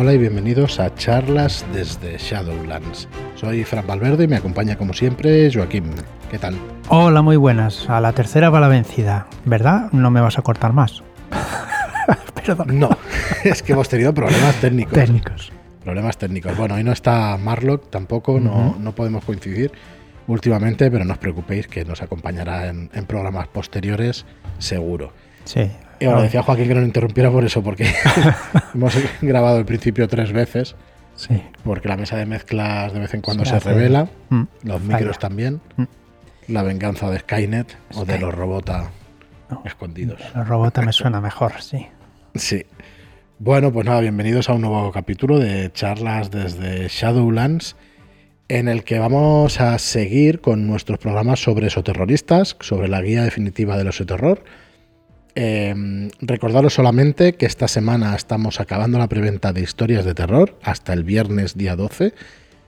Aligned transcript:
Hola 0.00 0.14
y 0.14 0.18
bienvenidos 0.18 0.80
a 0.80 0.94
charlas 0.94 1.62
desde 1.74 2.16
Shadowlands. 2.16 3.06
Soy 3.34 3.64
Fran 3.64 3.86
Valverde 3.86 4.24
y 4.24 4.28
me 4.28 4.36
acompaña 4.36 4.78
como 4.78 4.94
siempre 4.94 5.52
Joaquín. 5.52 5.90
¿Qué 6.30 6.38
tal? 6.38 6.54
Hola, 6.88 7.20
muy 7.20 7.36
buenas. 7.36 7.86
A 7.86 8.00
la 8.00 8.14
tercera 8.14 8.48
va 8.48 8.60
la 8.60 8.68
vencida, 8.68 9.26
¿verdad? 9.44 9.92
No 9.92 10.10
me 10.10 10.22
vas 10.22 10.38
a 10.38 10.42
cortar 10.42 10.72
más. 10.72 11.02
Perdón. 12.34 12.78
No, 12.78 12.88
es 13.44 13.62
que 13.62 13.74
hemos 13.74 13.90
tenido 13.90 14.14
problemas 14.14 14.58
técnicos. 14.62 14.94
Técnicos. 14.94 15.52
Problemas 15.84 16.16
técnicos. 16.16 16.56
Bueno, 16.56 16.76
hoy 16.76 16.82
no 16.82 16.92
está 16.92 17.36
Marlock 17.36 17.90
tampoco, 17.90 18.40
no, 18.40 18.76
no 18.80 18.94
podemos 18.94 19.22
coincidir 19.22 19.70
últimamente, 20.28 20.90
pero 20.90 21.04
no 21.04 21.12
os 21.12 21.18
preocupéis 21.18 21.66
que 21.66 21.84
nos 21.84 22.00
acompañará 22.00 22.68
en, 22.68 22.88
programas 23.06 23.48
posteriores, 23.48 24.24
seguro. 24.56 25.12
Sí. 25.44 25.70
Y 26.00 26.06
ahora 26.06 26.22
decía 26.22 26.42
Joaquín 26.42 26.68
que 26.68 26.74
no 26.74 26.82
interrumpiera 26.82 27.30
por 27.30 27.44
eso, 27.44 27.62
porque 27.62 27.86
hemos 28.74 28.94
grabado 29.20 29.58
el 29.58 29.66
principio 29.66 30.08
tres 30.08 30.32
veces. 30.32 30.74
Sí. 31.14 31.42
Porque 31.62 31.88
la 31.88 31.98
mesa 31.98 32.16
de 32.16 32.24
mezclas 32.24 32.94
de 32.94 33.00
vez 33.00 33.12
en 33.12 33.20
cuando 33.20 33.44
se, 33.44 33.60
revela, 33.60 34.08
mm. 34.30 34.42
los 34.62 34.80
micros 34.80 35.18
también. 35.18 35.60
Mm. 35.76 35.84
La 36.48 36.62
venganza 36.62 37.10
de 37.10 37.18
Skynet 37.18 37.76
o 37.94 38.06
de 38.06 38.18
los 38.18 38.34
robota 38.34 38.90
escondidos. 39.64 40.20
Los 40.34 40.48
robota 40.48 40.80
me 40.82 40.92
suena 40.92 41.20
mejor, 41.20 41.60
sí. 41.60 41.86
Sí. 42.34 42.64
Bueno, 43.38 43.72
pues 43.72 43.86
nada, 43.86 44.00
bienvenidos 44.00 44.48
a 44.48 44.54
un 44.54 44.62
nuevo 44.62 44.90
capítulo 44.92 45.38
de 45.38 45.70
charlas 45.72 46.30
desde 46.30 46.88
Shadowlands 46.88 47.76
en 48.48 48.68
el 48.68 48.82
que 48.82 48.98
vamos 48.98 49.60
a 49.60 49.78
seguir 49.78 50.40
con 50.40 50.66
nuestros 50.66 50.98
programas 50.98 51.40
sobre 51.40 51.68
esoterroristas, 51.68 52.56
sobre 52.60 52.88
la 52.88 53.00
guía 53.00 53.22
definitiva 53.22 53.76
del 53.76 53.88
esoterror. 53.88 54.42
Eh, 55.42 56.10
recordaros 56.20 56.74
solamente 56.74 57.32
que 57.32 57.46
esta 57.46 57.66
semana 57.66 58.14
estamos 58.14 58.60
acabando 58.60 58.98
la 58.98 59.08
preventa 59.08 59.54
de 59.54 59.62
historias 59.62 60.04
de 60.04 60.12
terror 60.12 60.58
hasta 60.60 60.92
el 60.92 61.02
viernes 61.02 61.56
día 61.56 61.76
12. 61.76 62.12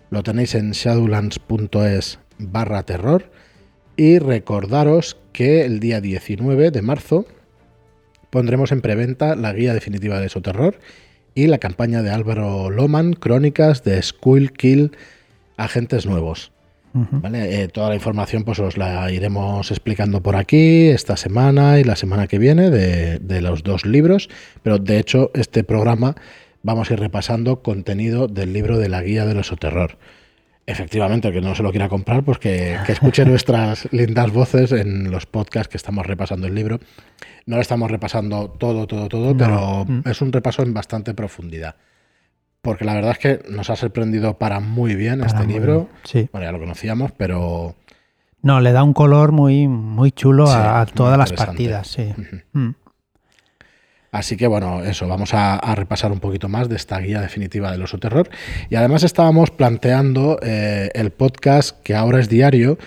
Lo 0.08 0.22
tenéis 0.22 0.54
en 0.54 0.70
shadowlands.es 0.70 2.18
barra 2.38 2.82
terror. 2.84 3.30
Y 3.94 4.18
recordaros 4.18 5.18
que 5.34 5.66
el 5.66 5.80
día 5.80 6.00
19 6.00 6.70
de 6.70 6.80
marzo 6.80 7.26
pondremos 8.30 8.72
en 8.72 8.80
preventa 8.80 9.36
la 9.36 9.52
guía 9.52 9.74
definitiva 9.74 10.18
de 10.18 10.28
esoterror 10.28 10.78
y 11.34 11.48
la 11.48 11.58
campaña 11.58 12.00
de 12.00 12.08
Álvaro 12.08 12.70
Loman, 12.70 13.12
Crónicas 13.12 13.84
de 13.84 14.00
Skull 14.00 14.50
Kill 14.50 14.92
agentes 15.58 16.06
nuevos. 16.06 16.51
¿Vale? 16.94 17.62
Eh, 17.62 17.68
toda 17.68 17.88
la 17.88 17.94
información 17.94 18.44
pues 18.44 18.58
os 18.58 18.76
la 18.76 19.10
iremos 19.10 19.70
explicando 19.70 20.22
por 20.22 20.36
aquí 20.36 20.88
esta 20.88 21.16
semana 21.16 21.78
y 21.78 21.84
la 21.84 21.96
semana 21.96 22.26
que 22.26 22.38
viene 22.38 22.70
de, 22.70 23.40
los 23.40 23.62
dos 23.62 23.86
libros, 23.86 24.28
pero 24.62 24.78
de 24.78 24.98
hecho 24.98 25.30
este 25.34 25.64
programa 25.64 26.16
vamos 26.62 26.90
a 26.90 26.94
ir 26.94 27.00
repasando 27.00 27.62
contenido 27.62 28.28
del 28.28 28.52
libro 28.52 28.78
de 28.78 28.88
la 28.88 29.02
guía 29.02 29.24
del 29.24 29.42
terror 29.58 29.96
Efectivamente, 30.64 31.26
el 31.26 31.34
que 31.34 31.40
no 31.40 31.56
se 31.56 31.64
lo 31.64 31.70
quiera 31.70 31.88
comprar, 31.88 32.22
pues 32.22 32.38
que, 32.38 32.78
escuche 32.86 33.24
nuestras 33.26 33.88
lindas 33.90 34.30
voces 34.30 34.70
en 34.70 35.10
los 35.10 35.26
podcasts 35.26 35.68
que 35.68 35.76
estamos 35.76 36.06
repasando 36.06 36.46
el 36.46 36.54
libro. 36.54 36.78
No 37.46 37.56
lo 37.56 37.62
estamos 37.62 37.90
repasando 37.90 38.48
todo, 38.48 38.86
todo, 38.86 39.08
todo, 39.08 39.36
pero 39.36 39.84
mm. 39.84 40.02
es 40.08 40.20
un 40.20 40.32
repaso 40.32 40.62
en 40.62 40.72
bastante 40.72 41.14
profundidad 41.14 41.74
porque 42.62 42.84
la 42.84 42.94
verdad 42.94 43.10
es 43.12 43.18
que 43.18 43.42
nos 43.50 43.68
ha 43.70 43.76
sorprendido 43.76 44.38
para 44.38 44.60
muy 44.60 44.94
bien 44.94 45.22
este 45.22 45.44
libro. 45.46 45.88
Sí. 46.04 46.28
Bueno, 46.32 46.46
ya 46.46 46.52
lo 46.52 46.60
conocíamos, 46.60 47.12
pero... 47.12 47.74
No, 48.40 48.60
le 48.60 48.72
da 48.72 48.82
un 48.82 48.92
color 48.92 49.32
muy, 49.32 49.68
muy 49.68 50.10
chulo 50.12 50.46
a, 50.48 50.86
todas 50.86 51.18
las 51.18 51.32
partidas, 51.32 51.88
sí. 51.88 52.12
Mm. 52.52 52.70
Así 54.12 54.36
que 54.36 54.46
bueno, 54.46 54.84
eso, 54.84 55.08
vamos 55.08 55.32
a, 55.32 55.58
repasar 55.74 56.12
un 56.12 56.20
poquito 56.20 56.48
más 56.48 56.68
de 56.68 56.76
esta 56.76 56.98
guía 56.98 57.20
definitiva 57.20 57.72
del 57.72 57.82
oso 57.82 57.98
terror. 57.98 58.28
Y 58.68 58.76
además 58.76 59.04
estábamos 59.04 59.50
planteando 59.50 60.38
eh, 60.42 60.90
el 60.94 61.10
podcast 61.10 61.80
que 61.82 61.94
ahora 61.94 62.20
es 62.20 62.28
diario. 62.28 62.78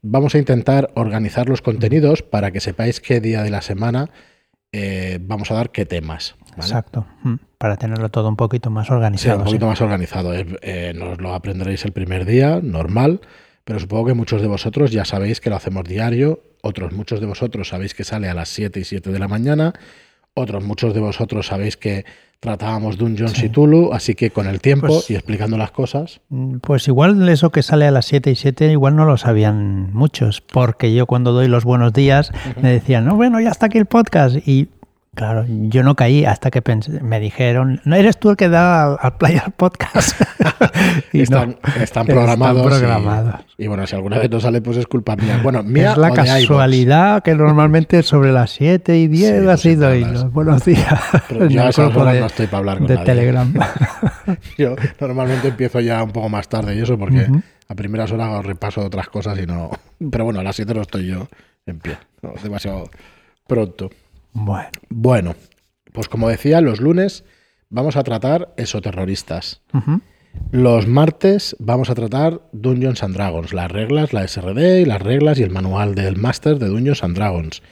Vamos 0.00 0.34
a 0.34 0.38
intentar 0.38 0.90
organizar 0.94 1.48
los 1.48 1.60
contenidos 1.60 2.22
para 2.22 2.50
que 2.50 2.60
sepáis 2.60 3.00
qué 3.00 3.20
día 3.20 3.42
de 3.42 3.50
la 3.50 3.62
semana 3.62 4.10
eh, 4.72 5.18
vamos 5.20 5.50
a 5.50 5.54
dar 5.54 5.70
qué 5.70 5.84
temas. 5.84 6.36
Exacto, 6.56 7.06
mm, 7.22 7.34
para 7.58 7.76
tenerlo 7.76 8.08
todo 8.08 8.28
un 8.28 8.36
poquito 8.36 8.70
más 8.70 8.90
organizado. 8.90 9.36
Sí, 9.36 9.40
un 9.40 9.44
poquito 9.44 9.66
más 9.66 9.80
organizado. 9.80 10.32
Eh, 10.34 10.92
nos 10.96 11.20
lo 11.20 11.34
aprenderéis 11.34 11.84
el 11.84 11.92
primer 11.92 12.24
día, 12.24 12.60
normal, 12.62 13.20
pero 13.64 13.78
supongo 13.78 14.06
que 14.06 14.14
muchos 14.14 14.42
de 14.42 14.48
vosotros 14.48 14.90
ya 14.90 15.04
sabéis 15.04 15.40
que 15.40 15.50
lo 15.50 15.56
hacemos 15.56 15.84
diario, 15.84 16.40
otros 16.62 16.92
muchos 16.92 17.20
de 17.20 17.26
vosotros 17.26 17.68
sabéis 17.68 17.94
que 17.94 18.04
sale 18.04 18.28
a 18.28 18.34
las 18.34 18.48
7 18.48 18.80
y 18.80 18.84
7 18.84 19.10
de 19.10 19.18
la 19.18 19.28
mañana, 19.28 19.72
otros 20.34 20.64
muchos 20.64 20.94
de 20.94 21.00
vosotros 21.00 21.46
sabéis 21.46 21.76
que 21.76 22.04
tratábamos 22.40 22.96
Dungeons 22.96 23.32
sí. 23.32 23.46
y 23.46 23.48
Tulu, 23.50 23.92
así 23.92 24.14
que 24.14 24.30
con 24.30 24.46
el 24.46 24.60
tiempo 24.60 24.86
pues 24.86 25.10
y 25.10 25.14
explicando 25.14 25.58
las 25.58 25.70
cosas. 25.70 26.20
Mm, 26.30 26.58
pues 26.58 26.88
igual 26.88 27.28
eso 27.28 27.50
que 27.50 27.62
sale 27.62 27.86
a 27.86 27.90
las 27.90 28.06
7 28.06 28.30
y 28.30 28.34
7 28.34 28.72
igual 28.72 28.96
no 28.96 29.04
lo 29.04 29.18
sabían 29.18 29.92
muchos, 29.92 30.40
porque 30.40 30.94
yo 30.94 31.06
cuando 31.06 31.32
doy 31.32 31.48
los 31.48 31.64
buenos 31.64 31.92
días 31.92 32.32
me 32.62 32.72
decían, 32.72 33.04
no, 33.04 33.14
bueno, 33.14 33.40
ya 33.40 33.50
está 33.50 33.66
aquí 33.66 33.78
el 33.78 33.86
podcast 33.86 34.36
y 34.48 34.68
Claro, 35.12 35.44
yo 35.48 35.82
no 35.82 35.96
caí 35.96 36.24
hasta 36.24 36.52
que 36.52 36.62
me 37.02 37.18
dijeron, 37.18 37.80
no 37.84 37.96
eres 37.96 38.20
tú 38.20 38.30
el 38.30 38.36
que 38.36 38.48
da 38.48 38.94
al 38.94 39.16
Player 39.16 39.50
Podcast. 39.56 40.20
y 41.12 41.22
están, 41.22 41.58
están, 41.80 42.06
programados. 42.06 43.44
Y, 43.58 43.66
bueno, 43.66 43.88
si 43.88 43.96
alguna 43.96 44.18
vez 44.18 44.30
no 44.30 44.38
sale, 44.38 44.62
pues 44.62 44.76
es 44.76 44.86
culpa 44.86 45.16
mía. 45.16 45.40
Bueno, 45.42 45.64
mía 45.64 45.92
es 45.92 45.98
la 45.98 46.12
casualidad 46.12 47.24
que 47.24 47.34
normalmente 47.34 48.04
sobre 48.04 48.30
las 48.30 48.52
7 48.52 48.98
y 48.98 49.08
10 49.08 49.48
ha 49.48 49.56
sido 49.56 49.92
y 49.96 50.04
los 50.04 50.32
buenos 50.32 50.64
días. 50.64 51.00
Pero 51.28 51.48
yo 51.48 51.60
a 51.64 51.64
no 51.64 52.26
estoy 52.26 52.46
para 52.46 52.58
hablar 52.58 52.78
con 52.78 52.86
de 52.86 52.98
Telegram. 52.98 53.52
yo 54.58 54.76
normalmente 55.00 55.48
empiezo 55.48 55.80
ya 55.80 56.04
un 56.04 56.12
poco 56.12 56.28
más 56.28 56.48
tarde 56.48 56.76
y 56.76 56.80
eso 56.82 56.96
porque 56.96 57.26
a 57.66 57.74
primeras 57.74 58.12
horas 58.12 58.28
hago 58.28 58.42
repaso 58.42 58.80
de 58.80 58.86
otras 58.86 59.08
cosas 59.08 59.36
y 59.40 59.44
no. 59.44 59.70
Pero 60.10 60.24
bueno, 60.24 60.38
a 60.38 60.44
las 60.44 60.54
7 60.54 60.72
no 60.72 60.82
estoy 60.82 61.08
yo 61.08 61.26
en 61.66 61.80
pie. 61.80 61.98
No, 62.22 62.32
demasiado 62.40 62.88
pronto. 63.48 63.90
Bueno. 64.32 64.68
Bueno, 64.88 65.34
pues 65.92 66.08
como 66.08 66.28
decía, 66.28 66.60
los 66.60 66.80
lunes 66.80 67.24
vamos 67.68 67.96
a 67.96 68.02
tratar 68.02 68.52
esoterroristas. 68.56 69.62
Los 70.52 70.86
martes 70.86 71.56
vamos 71.58 71.90
a 71.90 71.94
tratar 71.94 72.42
Dungeons 72.52 73.02
and 73.02 73.14
Dragons, 73.14 73.52
las 73.52 73.70
reglas, 73.70 74.12
la 74.12 74.26
SRD 74.26 74.80
y 74.80 74.84
las 74.84 75.02
reglas 75.02 75.38
y 75.38 75.42
el 75.42 75.50
manual 75.50 75.94
del 75.94 76.16
máster 76.16 76.58
de 76.58 76.68
Dungeons 76.68 77.02
and 77.02 77.16
Dragons. 77.16 77.62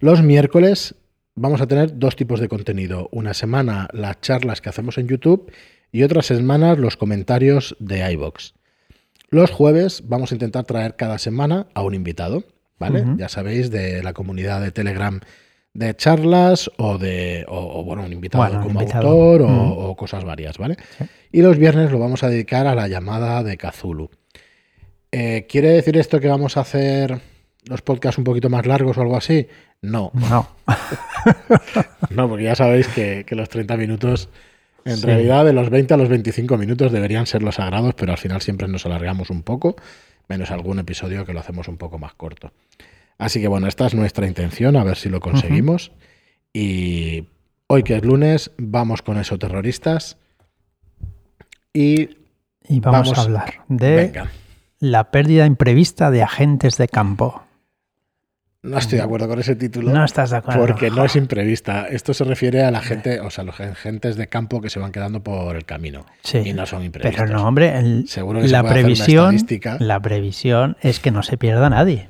Los 0.00 0.22
miércoles 0.22 0.94
vamos 1.34 1.60
a 1.60 1.66
tener 1.66 1.98
dos 1.98 2.16
tipos 2.16 2.40
de 2.40 2.48
contenido. 2.48 3.08
Una 3.12 3.34
semana 3.34 3.88
las 3.92 4.20
charlas 4.20 4.60
que 4.60 4.68
hacemos 4.68 4.98
en 4.98 5.08
YouTube 5.08 5.50
y 5.92 6.02
otras 6.02 6.26
semanas 6.26 6.78
los 6.78 6.96
comentarios 6.96 7.76
de 7.78 8.10
iBox. 8.12 8.54
Los 9.30 9.50
jueves 9.50 10.02
vamos 10.06 10.30
a 10.30 10.34
intentar 10.34 10.64
traer 10.64 10.96
cada 10.96 11.18
semana 11.18 11.66
a 11.74 11.82
un 11.82 11.94
invitado, 11.94 12.44
¿vale? 12.78 13.04
Ya 13.16 13.28
sabéis, 13.28 13.70
de 13.70 14.02
la 14.02 14.12
comunidad 14.12 14.60
de 14.60 14.70
Telegram 14.70 15.20
de 15.74 15.94
charlas 15.96 16.70
o 16.78 16.98
de 16.98 17.44
o, 17.48 17.82
bueno 17.84 18.04
un 18.04 18.12
invitado 18.12 18.62
como 18.62 18.80
autor 18.80 19.42
mm. 19.42 19.72
o, 19.76 19.96
cosas 19.96 20.24
varias, 20.24 20.56
¿vale? 20.56 20.76
Y 21.32 21.42
los 21.42 21.58
viernes 21.58 21.90
lo 21.90 21.98
vamos 21.98 22.22
a 22.22 22.28
dedicar 22.28 22.66
a 22.66 22.74
la 22.74 22.88
llamada 22.88 23.42
de 23.42 23.56
Kazulu. 23.56 24.08
Eh, 25.10 25.46
¿Quiere 25.48 25.68
decir 25.70 25.96
esto 25.96 26.20
que 26.20 26.28
vamos 26.28 26.56
a 26.56 26.60
hacer 26.60 27.20
los 27.66 27.82
podcasts 27.82 28.18
un 28.18 28.24
poquito 28.24 28.48
más 28.48 28.66
largos 28.66 28.96
o 28.96 29.02
algo 29.02 29.16
así? 29.16 29.48
No. 29.82 30.12
No. 30.14 30.48
no, 32.10 32.28
porque 32.28 32.44
ya 32.44 32.54
sabéis 32.54 32.88
que, 32.88 33.26
los 33.30 33.48
30 33.48 33.76
minutos, 33.76 34.28
en 34.84 35.02
realidad 35.02 35.44
de 35.44 35.52
los 35.52 35.70
20 35.70 35.94
a 35.94 35.96
los 35.96 36.08
25 36.08 36.56
minutos 36.56 36.90
deberían 36.92 37.26
ser 37.26 37.42
los 37.42 37.56
sagrados, 37.56 37.94
pero 37.94 38.12
al 38.12 38.18
final 38.18 38.40
siempre 38.40 38.66
nos 38.68 38.86
alargamos 38.86 39.30
un 39.30 39.42
poco, 39.42 39.76
menos 40.28 40.50
algún 40.50 40.78
episodio 40.78 41.26
que 41.26 41.32
lo 41.32 41.40
hacemos 41.40 41.68
un 41.68 41.76
poco 41.76 41.98
más 41.98 42.14
corto. 42.14 42.52
Así 43.18 43.40
que 43.40 43.48
bueno, 43.48 43.68
esta 43.68 43.86
es 43.86 43.94
nuestra 43.94 44.26
intención, 44.26 44.76
a 44.76 44.84
ver 44.84 44.96
si 44.96 45.08
lo 45.08 45.20
conseguimos. 45.20 45.92
Y 46.52 47.28
hoy 47.66 47.82
que 47.82 47.96
es 47.96 48.04
lunes, 48.04 48.50
vamos 48.58 49.02
con 49.02 49.18
esos 49.18 49.38
terroristas. 49.38 50.18
Y, 51.72 52.10
vamos, 52.68 53.16
a 53.18 53.22
hablar 53.22 53.64
de 53.68 54.12
la 54.78 55.10
pérdida 55.10 55.46
imprevista 55.46 56.10
de 56.10 56.22
agentes 56.22 56.76
de 56.76 56.88
campo. 56.88 57.42
No 58.62 58.78
estoy 58.78 58.96
de 58.96 59.04
acuerdo 59.04 59.28
con 59.28 59.38
ese 59.38 59.56
título. 59.56 59.92
No 59.92 60.04
estás 60.04 60.30
de 60.30 60.38
acuerdo. 60.38 60.60
Porque 60.60 60.90
no 60.90 61.04
es 61.04 61.16
imprevista. 61.16 61.86
Esto 61.86 62.14
se 62.14 62.24
refiere 62.24 62.62
a 62.62 62.70
la 62.70 62.80
gente, 62.80 63.20
o 63.20 63.28
sea, 63.28 63.44
los 63.44 63.60
agentes 63.60 64.16
de 64.16 64.28
campo 64.28 64.62
que 64.62 64.70
se 64.70 64.78
van 64.78 64.90
quedando 64.90 65.22
por 65.22 65.54
el 65.56 65.66
camino. 65.66 66.06
Sí. 66.22 66.38
Y 66.38 66.52
no 66.54 66.64
son 66.64 66.82
imprevistos. 66.82 67.22
Pero 67.22 67.36
no, 67.36 67.46
hombre, 67.46 68.06
Seguro 68.06 68.40
que 68.40 68.48
la 68.48 68.62
previsión, 68.62 69.36
la 69.80 70.00
previsión 70.00 70.78
es 70.80 70.98
que 70.98 71.10
no 71.10 71.22
se 71.22 71.36
pierda 71.36 71.68
nadie. 71.68 72.08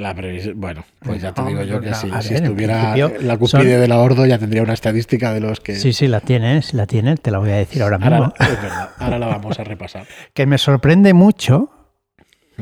La 0.00 0.14
previsión, 0.14 0.58
bueno, 0.58 0.82
pues 1.00 1.20
ya 1.20 1.34
te 1.34 1.44
digo 1.44 1.62
yo 1.62 1.78
que 1.80 1.92
si, 1.92 2.08
estuviera 2.34 2.96
la 2.96 3.36
cupide 3.36 3.78
de 3.78 3.86
la 3.86 3.98
Ordo 3.98 4.24
ya 4.24 4.38
tendría 4.38 4.62
una 4.62 4.72
estadística 4.72 5.34
de 5.34 5.40
los 5.40 5.60
que... 5.60 5.76
Sí, 5.76 5.92
sí, 5.92 6.08
la 6.08 6.20
tienes, 6.20 6.72
la 6.72 6.86
tienes, 6.86 7.20
te 7.20 7.30
la 7.30 7.38
voy 7.38 7.50
a 7.50 7.56
decir 7.56 7.82
ahora 7.82 7.98
mismo. 7.98 8.14
Ahora, 8.14 8.34
es 8.40 8.62
verdad, 8.62 8.90
ahora 8.98 9.18
la 9.18 9.26
vamos 9.26 9.58
a 9.58 9.64
repasar. 9.64 10.06
que 10.32 10.46
me 10.46 10.56
sorprende 10.56 11.12
mucho 11.12 11.70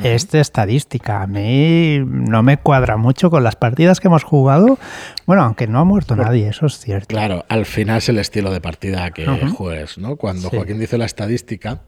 es 0.02 0.30
de 0.30 0.40
estadística. 0.40 1.22
A 1.22 1.28
mí 1.28 2.00
no 2.04 2.42
me 2.42 2.56
cuadra 2.56 2.96
mucho 2.96 3.30
con 3.30 3.44
las 3.44 3.54
partidas 3.54 4.00
que 4.00 4.08
hemos 4.08 4.24
jugado. 4.24 4.78
Bueno, 5.26 5.44
aunque 5.44 5.68
no 5.68 5.78
ha 5.78 5.84
muerto 5.84 6.16
nadie, 6.16 6.48
eso 6.48 6.66
es 6.66 6.78
cierto. 6.78 7.06
Claro, 7.06 7.44
al 7.48 7.66
final 7.66 7.98
es 7.98 8.08
el 8.08 8.18
estilo 8.18 8.52
de 8.52 8.60
partida 8.60 9.10
que 9.12 9.28
Ujú. 9.28 9.54
juegues, 9.54 9.98
¿no? 9.98 10.16
Cuando 10.16 10.50
Sí. 10.50 10.56
Joaquín 10.56 10.80
dice 10.80 10.98
la 10.98 11.06
estadística, 11.06 11.82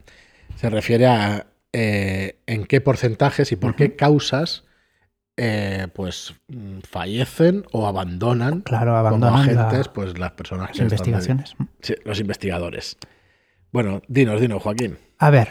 se 0.56 0.70
refiere 0.70 1.06
a 1.06 1.46
eh, 1.72 2.38
en 2.46 2.66
qué 2.66 2.80
porcentajes 2.80 3.52
y 3.52 3.56
por 3.56 3.76
qué 3.76 3.94
causas 3.94 4.64
eh, 5.42 5.88
pues 5.94 6.34
mm, 6.48 6.80
fallecen 6.88 7.64
o 7.72 7.86
abandonan 7.88 8.60
Claro, 8.60 8.92
como 8.92 8.98
abandonan 8.98 9.54
la- 9.54 9.68
agentes 9.68 9.88
pues 9.88 10.18
las 10.18 10.32
personas 10.32 10.68
las 10.68 10.76
que 10.76 10.82
están 10.82 10.98
investigaciones. 10.98 11.54
Sí, 11.80 11.94
los 12.04 12.20
investigadores. 12.20 12.98
Bueno, 13.72 14.02
dinos, 14.06 14.38
dinos, 14.38 14.62
Joaquín. 14.62 14.98
A 15.18 15.30
ver. 15.30 15.48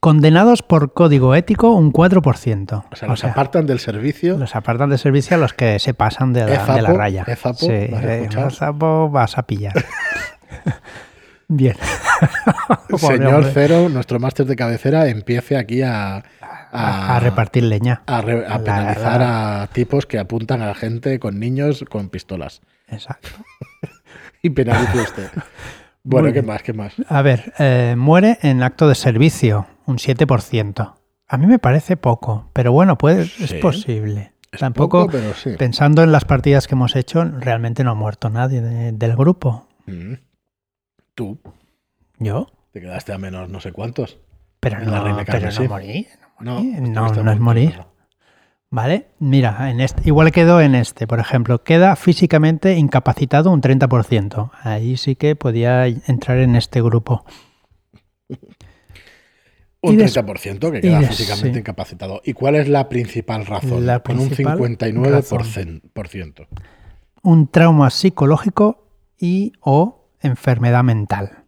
Condenados 0.00 0.62
por 0.62 0.92
código 0.94 1.36
ético 1.36 1.74
un 1.74 1.92
4%. 1.92 2.84
O 2.90 2.96
sea, 2.96 3.08
los 3.08 3.22
apartan 3.22 3.66
del 3.66 3.78
servicio. 3.78 4.36
los 4.36 4.56
apartan 4.56 4.90
de 4.90 4.98
servicio 4.98 5.36
a 5.36 5.40
los 5.40 5.52
que 5.52 5.78
se 5.78 5.94
pasan 5.94 6.32
de 6.32 6.46
la, 6.46 6.66
de 6.74 6.82
la 6.82 6.92
raya. 6.92 7.24
Ezapo, 7.26 7.66
sí, 7.66 7.88
¿vas 7.90 8.02
a 8.04 8.14
eh, 8.14 8.22
escuchar? 8.22 8.48
Ezapo 8.48 9.10
vas 9.10 9.38
a 9.38 9.46
pillar. 9.46 9.74
Bien. 11.48 11.76
Señor. 12.98 13.50
Cero, 13.54 13.88
nuestro 13.88 14.18
máster 14.18 14.46
de 14.46 14.56
cabecera, 14.56 15.08
empiece 15.08 15.56
aquí 15.56 15.82
a, 15.82 16.24
a, 16.72 17.16
a 17.16 17.20
repartir 17.20 17.62
leña. 17.64 18.02
a 18.06 18.20
re- 18.22 18.46
a 18.46 18.58
penalizar 18.58 19.20
la- 19.20 19.62
a 19.62 19.66
tipos 19.68 20.06
que 20.06 20.18
apuntan 20.18 20.62
a 20.62 20.74
gente 20.74 21.18
con 21.18 21.38
niños 21.40 21.84
con 21.88 22.08
pistolas. 22.08 22.60
Exacto. 22.88 23.28
Y 24.42 24.50
penalice 24.50 24.98
usted. 25.00 25.28
Bueno, 26.08 26.26
Muy 26.26 26.34
¿qué 26.34 26.40
bien. 26.42 26.52
más? 26.52 26.62
¿Qué 26.62 26.72
más? 26.72 26.94
A 27.08 27.20
ver, 27.20 27.52
eh, 27.58 27.94
muere 27.98 28.38
en 28.42 28.62
acto 28.62 28.88
de 28.88 28.94
servicio, 28.94 29.66
un 29.86 29.96
7%. 29.96 30.94
A 31.26 31.36
mí 31.36 31.46
me 31.48 31.58
parece 31.58 31.96
poco, 31.96 32.48
pero 32.52 32.70
bueno, 32.70 32.96
puede, 32.96 33.22
es 33.22 33.32
Sí. 33.32 33.58
posible. 33.58 34.32
Es 34.52 34.60
Tampoco, 34.60 35.00
poco, 35.06 35.10
pero 35.18 35.34
sí. 35.34 35.56
pensando 35.58 36.04
en 36.04 36.12
las 36.12 36.24
partidas 36.24 36.68
que 36.68 36.76
hemos 36.76 36.94
hecho, 36.94 37.24
realmente 37.24 37.82
no 37.82 37.90
ha 37.90 37.94
muerto 37.94 38.30
nadie 38.30 38.60
de- 38.60 38.92
del 38.92 39.16
grupo. 39.16 39.66
Mm. 39.86 40.12
Tú 41.16 41.40
¿Yo? 42.20 42.52
te 42.72 42.80
quedaste 42.80 43.12
a 43.12 43.18
menos 43.18 43.48
no 43.48 43.58
sé 43.60 43.72
cuántos. 43.72 44.18
Pero 44.60 44.78
En 44.78 44.88
la 44.92 44.98
no, 44.98 45.04
Reina 45.06 45.24
pero 45.26 45.50
no 45.50 45.64
morí. 45.68 46.06
No, 46.40 46.54
morí. 46.62 46.70
no, 46.80 47.06
estuviste 47.06 47.22
no 47.24 47.32
es 47.32 47.40
morir. 47.40 47.80
¿Vale? 48.68 49.08
Mira, 49.20 49.70
en 49.70 49.80
este, 49.80 50.02
igual 50.06 50.32
quedó 50.32 50.60
en 50.60 50.74
este, 50.74 51.06
por 51.06 51.20
ejemplo, 51.20 51.62
queda 51.62 51.94
físicamente 51.96 52.74
incapacitado 52.76 53.50
un 53.50 53.60
30%. 53.62 54.50
Ahí 54.62 54.96
sí 54.96 55.14
que 55.16 55.36
podía 55.36 55.86
entrar 55.86 56.38
en 56.38 56.56
este 56.56 56.82
grupo. 56.82 57.24
Un 59.80 59.94
Y 59.94 59.96
des- 59.96 60.16
30% 60.16 60.72
que 60.72 60.80
queda 60.80 61.00
físicamente 61.02 61.52
sí. 61.54 61.58
incapacitado. 61.60 62.20
¿Y 62.24 62.32
cuál 62.32 62.56
es 62.56 62.68
la 62.68 62.88
principal 62.88 63.46
razón? 63.46 63.86
La 63.86 64.00
Con 64.00 64.18
un 64.18 64.26
principal 64.26 64.58
59%. 64.58 65.82
por 65.92 66.08
ciento. 66.08 66.46
Un 67.22 67.46
trauma 67.48 67.90
psicológico 67.90 68.88
y 69.18 69.52
o 69.60 70.10
enfermedad 70.20 70.82
mental. 70.82 71.44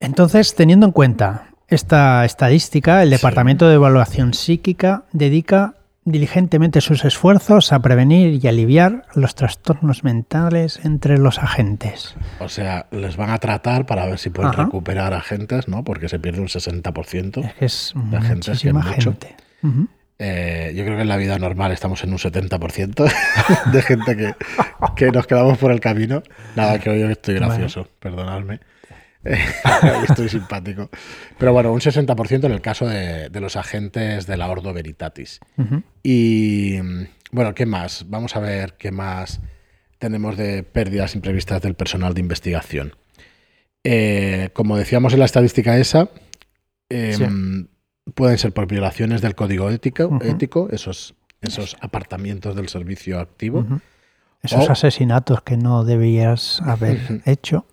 Entonces, 0.00 0.54
teniendo 0.54 0.86
en 0.86 0.92
cuenta 0.92 1.53
esta 1.68 2.24
estadística, 2.24 3.02
el 3.02 3.08
Sí. 3.10 3.14
Departamento 3.16 3.68
de 3.68 3.74
Evaluación 3.74 4.34
Psíquica 4.34 5.04
dedica 5.12 5.74
diligentemente 6.06 6.82
sus 6.82 7.02
esfuerzos 7.06 7.72
a 7.72 7.78
prevenir 7.80 8.38
y 8.42 8.46
aliviar 8.46 9.04
los 9.14 9.34
trastornos 9.34 10.04
mentales 10.04 10.78
entre 10.84 11.16
los 11.16 11.38
agentes. 11.38 12.14
O 12.40 12.48
sea, 12.50 12.86
les 12.90 13.16
van 13.16 13.30
a 13.30 13.38
tratar 13.38 13.86
para 13.86 14.04
ver 14.04 14.18
si 14.18 14.28
pueden 14.28 14.52
Ajá. 14.52 14.64
recuperar 14.64 15.14
agentes, 15.14 15.66
¿no? 15.66 15.82
Porque 15.82 16.10
se 16.10 16.18
pierde 16.18 16.40
un 16.42 16.48
60%. 16.48 17.42
Es 17.42 17.54
que 17.54 17.64
es 17.64 17.94
La 18.10 18.20
gente 18.20 18.52
es 18.52 18.60
que 18.60 18.72
mucho. 18.74 19.12
gente. 19.12 19.34
Eh, 20.18 20.72
yo 20.76 20.84
creo 20.84 20.96
que 20.96 21.02
en 21.02 21.08
la 21.08 21.16
vida 21.16 21.38
normal 21.38 21.72
estamos 21.72 22.04
en 22.04 22.12
un 22.12 22.18
70% 22.18 23.10
de 23.72 23.82
gente 23.82 24.16
que, 24.16 24.34
que 24.94 25.10
nos 25.10 25.26
quedamos 25.26 25.56
por 25.58 25.72
el 25.72 25.80
camino. 25.80 26.22
Nada, 26.54 26.78
que 26.78 26.90
hoy 26.90 27.02
estoy 27.02 27.36
gracioso, 27.36 27.88
perdonadme. 27.98 28.60
Estoy 30.08 30.28
simpático. 30.28 30.90
Pero 31.38 31.52
bueno, 31.52 31.72
un 31.72 31.80
60% 31.80 32.44
en 32.44 32.52
el 32.52 32.60
caso 32.60 32.86
de, 32.86 33.28
de 33.30 33.40
los 33.40 33.56
agentes 33.56 34.26
de 34.26 34.36
la 34.36 34.48
Ordo 34.48 34.72
Veritatis. 34.72 35.40
Y 36.02 36.78
mm, 36.82 37.02
bueno, 37.32 37.54
¿qué 37.54 37.66
más? 37.66 38.04
Vamos 38.08 38.36
a 38.36 38.40
ver 38.40 38.74
qué 38.78 38.90
más 38.92 39.40
tenemos 39.98 40.36
de 40.36 40.62
pérdidas 40.62 41.14
imprevistas 41.14 41.62
del 41.62 41.74
personal 41.74 42.12
de 42.14 42.20
investigación. 42.20 42.94
Eh, 43.84 44.50
como 44.52 44.76
decíamos 44.76 45.12
en 45.12 45.18
la 45.20 45.24
estadística 45.26 45.76
esa, 45.78 46.08
eh, 46.90 47.14
Sí. 47.16 47.24
pueden 48.14 48.38
ser 48.38 48.52
por 48.52 48.66
violaciones 48.66 49.20
del 49.22 49.34
código 49.34 49.70
ético, 49.70 50.18
ético 50.22 50.68
esos, 50.70 51.14
esos 51.40 51.76
apartamientos 51.80 52.56
del 52.56 52.68
servicio 52.68 53.18
activo. 53.20 53.66
Esos 54.42 54.68
O- 54.68 54.72
asesinatos 54.72 55.42
que 55.42 55.56
no 55.56 55.84
debías 55.84 56.60
haber 56.62 57.22
hecho. 57.24 57.66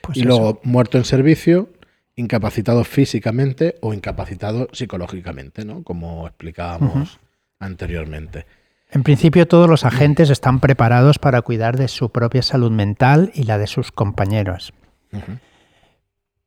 Pues 0.00 0.16
y 0.16 0.20
eso. 0.20 0.28
luego 0.28 0.60
muerto 0.64 0.98
en 0.98 1.04
servicio, 1.04 1.70
incapacitado 2.16 2.84
físicamente 2.84 3.76
o 3.80 3.94
incapacitado 3.94 4.68
psicológicamente, 4.72 5.64
¿no? 5.64 5.82
Como 5.82 6.26
explicábamos 6.26 7.18
anteriormente. 7.60 8.46
En 8.90 9.02
principio 9.02 9.46
todos 9.46 9.68
los 9.68 9.84
agentes 9.84 10.30
están 10.30 10.60
preparados 10.60 11.18
para 11.18 11.42
cuidar 11.42 11.76
de 11.76 11.88
su 11.88 12.10
propia 12.10 12.42
salud 12.42 12.70
mental 12.70 13.30
y 13.34 13.42
la 13.44 13.58
de 13.58 13.66
sus 13.66 13.92
compañeros. 13.92 14.72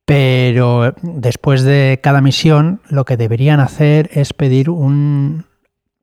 Pero 0.04 0.94
después 1.02 1.62
de 1.62 2.00
cada 2.02 2.20
misión 2.20 2.80
lo 2.88 3.04
que 3.04 3.16
deberían 3.16 3.60
hacer 3.60 4.10
es 4.12 4.32
pedir 4.32 4.70
un 4.70 5.46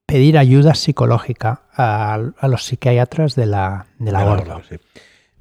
pedir 0.05 0.37
ayuda 0.37 0.73
psicológica 0.73 1.61
a, 1.71 2.15
a 2.15 2.47
los 2.47 2.63
psiquiatras 2.63 3.35
de 3.35 3.45
la, 3.45 3.85
de 3.99 4.11
la 4.11 4.35
De 4.37 4.45
la 4.45 4.61
sí. 4.67 4.77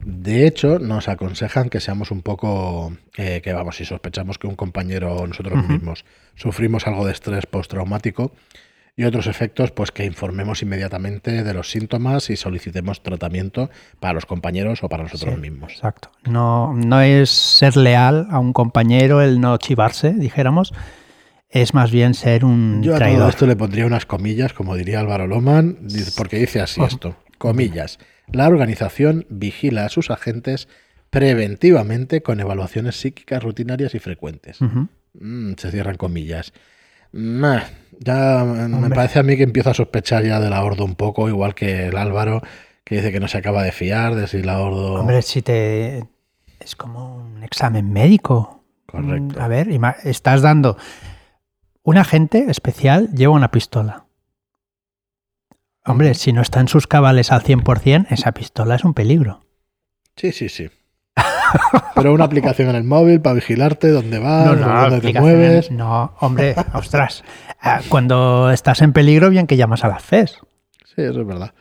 De 0.04 0.46
hecho, 0.46 0.78
nos 0.78 1.08
aconsejan 1.08 1.68
que 1.70 1.80
seamos 1.80 2.10
un 2.10 2.22
poco, 2.22 2.92
eh, 3.16 3.40
que 3.42 3.52
vamos, 3.52 3.76
si 3.76 3.84
sospechamos 3.84 4.38
que 4.38 4.46
un 4.46 4.54
compañero 4.56 5.14
o 5.16 5.26
nosotros 5.26 5.66
mismos 5.68 6.04
sufrimos 6.36 6.86
algo 6.86 7.04
de 7.04 7.12
estrés 7.12 7.46
postraumático 7.46 8.32
y 8.96 9.04
otros 9.04 9.26
efectos, 9.26 9.70
pues 9.72 9.90
que 9.90 10.04
informemos 10.04 10.62
inmediatamente 10.62 11.42
de 11.42 11.54
los 11.54 11.70
síntomas 11.70 12.30
y 12.30 12.36
solicitemos 12.36 13.02
tratamiento 13.02 13.70
para 14.00 14.14
los 14.14 14.26
compañeros 14.26 14.82
o 14.82 14.88
para 14.88 15.02
nosotros 15.04 15.34
Sí, 15.34 15.40
mismos. 15.40 15.72
Exacto. 15.72 16.10
No, 16.24 16.72
no 16.74 17.00
es 17.00 17.30
ser 17.30 17.76
leal 17.76 18.26
a 18.30 18.38
un 18.38 18.52
compañero 18.52 19.20
el 19.20 19.40
no 19.40 19.56
chivarse, 19.58 20.12
dijéramos. 20.12 20.72
Es 21.50 21.74
más 21.74 21.90
bien 21.90 22.14
ser 22.14 22.44
un 22.44 22.82
Yo 22.82 22.94
a 22.94 22.98
todo 22.98 23.28
esto 23.28 23.46
le 23.46 23.56
pondría 23.56 23.86
unas 23.86 24.04
comillas, 24.04 24.52
como 24.52 24.74
diría 24.76 25.00
Álvaro 25.00 25.26
Loman, 25.26 25.78
porque 26.16 26.38
dice 26.38 26.60
así 26.60 26.80
Oh. 26.80 26.86
esto, 26.86 27.16
comillas. 27.38 27.98
La 28.32 28.48
organización 28.48 29.26
vigila 29.28 29.86
a 29.86 29.88
sus 29.88 30.10
agentes 30.10 30.68
preventivamente 31.10 32.22
con 32.22 32.40
evaluaciones 32.40 32.96
psíquicas 33.00 33.42
rutinarias 33.42 33.94
y 33.94 33.98
frecuentes. 33.98 34.58
Mm, 35.14 35.54
se 35.56 35.70
cierran 35.70 35.96
comillas. 35.96 36.52
Ya 37.12 38.44
me 38.44 38.90
parece 38.90 39.18
a 39.18 39.22
mí 39.22 39.36
que 39.36 39.42
empiezo 39.42 39.70
a 39.70 39.74
sospechar 39.74 40.24
ya 40.24 40.40
de 40.40 40.50
la 40.50 40.62
Ordo 40.62 40.84
un 40.84 40.94
poco, 40.94 41.28
igual 41.28 41.54
que 41.54 41.86
el 41.86 41.96
Álvaro, 41.96 42.42
que 42.84 42.96
dice 42.96 43.12
que 43.12 43.20
no 43.20 43.28
se 43.28 43.38
acaba 43.38 43.62
de 43.62 43.72
fiar 43.72 44.14
de 44.14 44.26
si 44.26 44.42
la 44.42 44.60
Ordo... 44.60 44.94
Hombre, 44.94 45.22
si 45.22 45.42
te. 45.42 46.04
Es 46.60 46.76
como 46.76 47.16
un 47.16 47.42
examen 47.42 47.90
médico. 47.92 48.64
Correcto. 48.86 49.40
A 49.40 49.48
ver, 49.48 49.68
estás 50.04 50.42
dando. 50.42 50.76
Un 51.82 51.96
agente 51.96 52.46
especial 52.50 53.10
lleva 53.14 53.32
una 53.32 53.50
pistola. 53.50 54.07
Hombre, 55.88 56.14
si 56.14 56.32
no 56.32 56.42
está 56.42 56.60
en 56.60 56.68
sus 56.68 56.86
cabales 56.86 57.32
al 57.32 57.42
100%, 57.42 58.06
esa 58.10 58.32
pistola 58.32 58.74
es 58.76 58.84
un 58.84 58.94
peligro. 58.94 59.40
Sí, 60.16 60.32
sí, 60.32 60.48
sí. 60.48 60.68
Pero 61.94 62.12
una 62.12 62.24
aplicación 62.24 62.68
en 62.68 62.76
el 62.76 62.84
móvil 62.84 63.20
para 63.20 63.34
vigilarte 63.34 63.88
dónde 63.88 64.18
vas, 64.18 64.48
por 64.48 64.58
dónde 64.90 65.12
te 65.12 65.18
mueves. 65.20 65.70
No, 65.70 66.14
hombre, 66.20 66.54
ostras. 66.74 67.24
Ah, 67.60 67.80
Cuando 67.88 68.50
estás 68.52 68.82
en 68.82 68.92
peligro, 68.92 69.30
bien 69.30 69.46
que 69.46 69.56
llamas 69.56 69.82
a 69.84 69.88
la 69.88 69.98
FES. 69.98 70.38
Sí, 70.84 71.02
eso 71.02 71.20
es 71.20 71.26
verdad. 71.26 71.54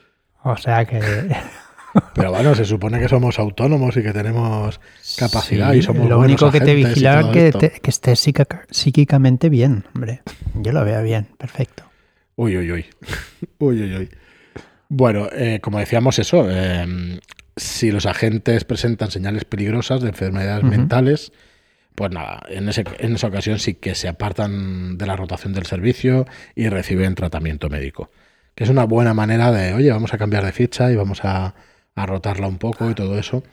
O 0.43 0.57
sea 0.57 0.85
que. 0.85 0.99
Pero 2.13 2.31
bueno, 2.31 2.53
se 2.53 2.65
supone 2.65 2.99
que 2.99 3.07
somos 3.07 3.39
autónomos 3.39 3.97
y 3.97 4.03
que 4.03 4.13
tenemos 4.13 4.79
capacidad 5.17 5.71
Sí, 5.71 5.79
y 5.79 5.81
somos 5.81 6.07
Lo 6.07 6.19
único 6.19 6.51
que 6.51 6.59
te 6.59 6.71
agentes 6.71 6.97
y 6.97 6.99
vigila 6.99 7.21
todo 7.21 7.31
que, 7.31 7.51
te- 7.53 7.79
que 7.81 7.89
estés 7.89 8.27
psíquicamente 8.69 9.49
bien, 9.49 9.85
hombre. 9.95 10.21
Yo 10.55 10.73
lo 10.73 10.85
veo 10.85 11.01
bien, 11.01 11.29
perfecto. 11.37 11.83
Uy, 12.35 12.55
uy, 12.57 12.71
uy. 12.71 12.85
Uy, 13.59 13.81
uy, 13.81 13.95
uy. 13.97 14.09
Bueno, 14.89 15.27
eh, 15.33 15.59
como 15.61 15.79
decíamos 15.79 16.17
eso, 16.19 16.47
eh, 16.49 17.19
si 17.55 17.91
los 17.91 18.05
agentes 18.05 18.63
presentan 18.63 19.11
señales 19.11 19.43
peligrosas 19.45 20.01
de 20.01 20.09
enfermedades 20.09 20.63
mentales, 20.63 21.31
pues 21.95 22.11
nada, 22.11 22.43
en, 22.49 22.69
ese- 22.69 22.83
en 22.99 23.15
esa 23.15 23.27
ocasión 23.27 23.59
sí 23.59 23.73
que 23.73 23.95
se 23.95 24.07
apartan 24.07 24.97
de 24.97 25.05
la 25.05 25.15
rotación 25.15 25.53
del 25.53 25.65
servicio 25.65 26.25
y 26.55 26.69
reciben 26.69 27.15
tratamiento 27.15 27.69
médico. 27.69 28.11
Que 28.55 28.63
es 28.63 28.69
una 28.69 28.85
buena 28.85 29.13
manera 29.13 29.51
de, 29.51 29.73
oye, 29.73 29.91
vamos 29.91 30.13
a 30.13 30.17
cambiar 30.17 30.45
de 30.45 30.51
ficha 30.51 30.91
y 30.91 30.95
vamos 30.95 31.23
a, 31.25 31.53
a 31.95 32.05
rotarla 32.05 32.47
un 32.47 32.57
poco 32.57 32.89
y 32.89 32.93
todo 32.93 33.19
eso. 33.19 33.43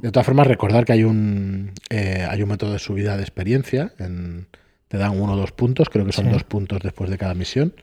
De 0.00 0.10
todas 0.12 0.24
formas, 0.26 0.46
recordar 0.46 0.84
que 0.84 0.92
hay 0.92 1.04
un, 1.04 1.72
eh, 1.90 2.26
hay 2.30 2.42
un 2.42 2.48
método 2.50 2.72
de 2.74 2.78
subida 2.78 3.16
de 3.16 3.22
experiencia 3.22 3.92
en- 3.98 4.46
te 4.88 4.98
dan 4.98 5.18
uno 5.20 5.32
o 5.32 5.36
dos 5.36 5.50
puntos, 5.52 5.88
creo 5.90 6.04
que 6.06 6.12
son 6.12 6.26
Sí. 6.26 6.30
dos 6.30 6.44
puntos 6.44 6.78
después 6.82 7.10
de 7.10 7.18
cada 7.18 7.34
misión. 7.34 7.74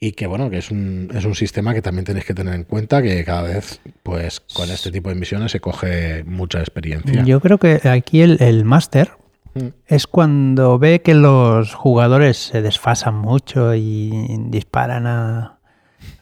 Y 0.00 0.12
que 0.12 0.26
bueno, 0.26 0.50
que 0.50 0.58
es 0.58 0.70
un, 0.70 1.10
es 1.14 1.24
un 1.24 1.34
sistema 1.34 1.72
que 1.72 1.80
también 1.80 2.04
tenéis 2.04 2.26
que 2.26 2.34
tener 2.34 2.54
en 2.54 2.64
cuenta 2.64 3.02
que 3.02 3.24
cada 3.24 3.42
vez, 3.42 3.80
pues 4.02 4.40
con 4.40 4.70
este 4.70 4.90
tipo 4.90 5.08
de 5.08 5.14
misiones 5.14 5.52
se 5.52 5.60
coge 5.60 6.24
mucha 6.24 6.58
experiencia. 6.60 7.22
Yo 7.24 7.40
creo 7.40 7.58
que 7.58 7.88
aquí 7.88 8.20
el, 8.20 8.42
el 8.42 8.64
máster 8.64 9.12
Mm. 9.54 9.68
es 9.86 10.06
cuando 10.06 10.78
ve 10.78 11.02
que 11.02 11.14
los 11.14 11.74
jugadores 11.74 12.36
se 12.38 12.60
desfasan 12.60 13.14
mucho 13.14 13.74
y 13.74 14.10
disparan 14.48 15.06
a, 15.06 15.58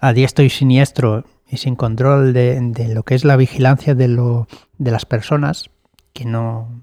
a 0.00 0.12
diestro 0.12 0.44
y 0.44 0.50
siniestro 0.50 1.24
y 1.48 1.56
sin 1.56 1.74
control 1.74 2.32
de, 2.32 2.58
de 2.60 2.94
lo 2.94 3.02
que 3.04 3.14
es 3.14 3.24
la 3.24 3.36
vigilancia 3.36 3.94
de, 3.94 4.08
lo, 4.08 4.48
de 4.78 4.90
las 4.90 5.06
personas, 5.06 5.70
que 6.12 6.24
no. 6.24 6.82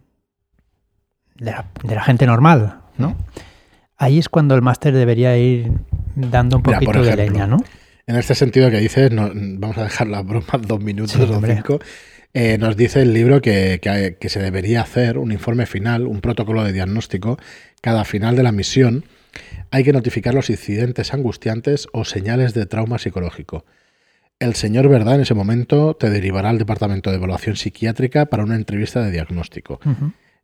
de 1.36 1.52
la, 1.52 1.66
de 1.84 1.96
la 1.96 2.02
gente 2.02 2.26
normal, 2.26 2.80
¿no? 2.98 3.16
Ahí 4.00 4.18
es 4.18 4.30
cuando 4.30 4.56
el 4.56 4.62
máster 4.62 4.94
debería 4.94 5.38
ir 5.38 5.72
dando 6.16 6.58
un 6.58 6.64
Mira, 6.66 6.80
poquito 6.80 7.04
de 7.04 7.16
leña, 7.16 7.46
¿no? 7.46 7.58
En 8.08 8.16
este 8.16 8.34
sentido 8.34 8.72
que 8.72 8.80
dices, 8.80 9.12
no- 9.12 9.30
vamos 9.34 9.78
a 9.78 9.84
dejar 9.84 10.08
las 10.08 10.26
bromas 10.26 10.48
dos 10.68 10.82
minutos 10.82 11.12
Sí, 11.14 11.22
o 11.22 11.42
cinco. 11.46 11.80
Eh, 12.34 12.58
nos 12.58 12.78
dice 12.78 13.02
el 13.02 13.14
libro 13.14 13.42
que, 13.42 13.80
que- 13.82 14.18
que 14.20 14.30
se 14.30 14.40
debería 14.42 14.82
hacer 14.82 15.18
un 15.18 15.32
informe 15.32 15.66
final, 15.66 16.08
un 16.08 16.22
protocolo 16.22 16.64
de 16.64 16.72
diagnóstico, 16.74 17.38
cada 17.82 18.06
final 18.06 18.36
de 18.36 18.44
la 18.44 18.52
misión. 18.52 19.04
Hay 19.72 19.84
que 19.84 19.94
notificar 19.94 20.34
los 20.34 20.50
incidentes 20.50 21.14
angustiantes 21.14 21.88
o 21.92 22.06
señales 22.06 22.54
de 22.54 22.66
trauma 22.66 22.98
psicológico. 22.98 23.66
El 24.40 24.56
señor 24.56 24.88
Verdad 24.88 25.16
en 25.16 25.22
ese 25.22 25.34
momento 25.34 25.96
te 25.96 26.10
derivará 26.10 26.50
al 26.50 26.58
departamento 26.58 27.10
de 27.10 27.18
evaluación 27.18 27.58
psiquiátrica 27.58 28.28
para 28.28 28.44
una 28.44 28.56
entrevista 28.56 29.04
de 29.04 29.12
diagnóstico. 29.12 29.80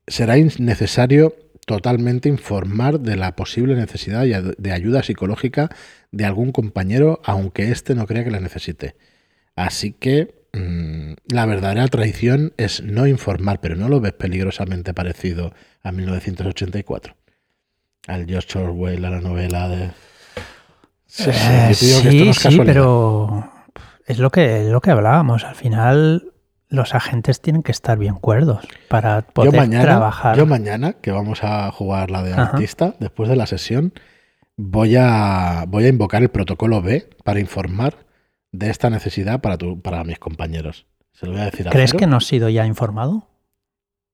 Será 0.05 0.35
necesario 0.59 1.33
totalmente 1.65 2.29
informar 2.29 2.99
de 2.99 3.15
la 3.15 3.35
posible 3.35 3.75
necesidad 3.75 4.23
de 4.23 4.71
ayuda 4.71 5.03
psicológica 5.03 5.69
de 6.11 6.25
algún 6.25 6.51
compañero, 6.51 7.19
aunque 7.23 7.71
éste 7.71 7.95
no 7.95 8.05
crea 8.05 8.23
que 8.23 8.31
la 8.31 8.39
necesite. 8.39 8.95
Así 9.55 9.91
que 9.93 10.45
mm, 10.53 11.13
la 11.33 11.45
verdadera 11.45 11.87
traición 11.87 12.53
es 12.57 12.83
no 12.83 13.07
informar, 13.07 13.61
pero 13.61 13.75
no 13.75 13.89
lo 13.89 13.99
ves 13.99 14.13
peligrosamente 14.13 14.93
parecido 14.93 15.53
a 15.81 15.91
1984. 15.91 17.15
Al 18.07 18.25
George 18.27 18.59
Orwell, 18.59 19.03
a 19.05 19.09
la 19.09 19.21
novela 19.21 19.67
de... 19.69 19.91
Sí, 21.07 21.23
sí, 21.23 21.29
Eh, 21.31 22.23
no 22.25 22.31
es 22.31 22.37
sí, 22.37 22.43
casualidad. 22.43 22.65
pero 22.65 23.51
es 24.05 24.19
lo 24.19 24.29
que 24.31 24.65
es 24.65 24.67
lo 24.71 24.81
que 24.81 24.91
hablábamos. 24.91 25.43
Al 25.43 25.55
final, 25.55 26.31
los 26.69 26.95
agentes 26.95 27.41
tienen 27.41 27.63
que 27.63 27.71
estar 27.71 27.97
bien 27.97 28.15
cuerdos 28.15 28.67
para 28.89 29.21
poder 29.21 29.51
yo 29.51 29.57
mañana, 29.57 29.83
trabajar. 29.83 30.37
yo 30.37 30.45
mañana, 30.45 30.93
que 30.93 31.11
vamos 31.11 31.43
a 31.43 31.71
jugar 31.71 32.11
la 32.11 32.23
de 32.23 32.33
Ajá. 32.33 32.43
artista, 32.43 32.95
después 32.99 33.29
de 33.29 33.35
la 33.35 33.45
sesión, 33.45 33.93
voy 34.57 34.95
a, 34.97 35.65
voy 35.67 35.85
a 35.85 35.89
invocar 35.89 36.21
el 36.21 36.29
protocolo 36.29 36.81
B 36.81 37.09
para 37.23 37.39
informar 37.39 38.05
de 38.51 38.69
esta 38.69 38.89
necesidad 38.89 39.41
para, 39.41 39.57
tu, 39.57 39.81
para 39.81 40.03
mis 40.03 40.19
compañeros. 40.19 40.85
Se 41.13 41.25
lo 41.25 41.33
voy 41.33 41.41
a 41.41 41.45
decir 41.45 41.67
¿Crees 41.69 41.93
que 41.93 42.07
no 42.07 42.17
has 42.17 42.25
sido 42.25 42.49
ya 42.49 42.65
informado? 42.65 43.27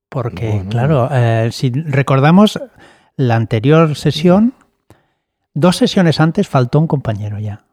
Porque, 0.09 0.49
Bueno. 0.49 0.69
claro, 0.69 1.09
eh, 1.11 1.49
si 1.51 1.69
recordamos 1.71 2.59
la 3.15 3.35
anterior 3.35 3.95
sesión, 3.95 4.53
dos 5.53 5.77
sesiones 5.77 6.19
antes 6.19 6.47
faltó 6.47 6.79
un 6.79 6.87
compañero 6.87 7.39
ya. 7.39 7.63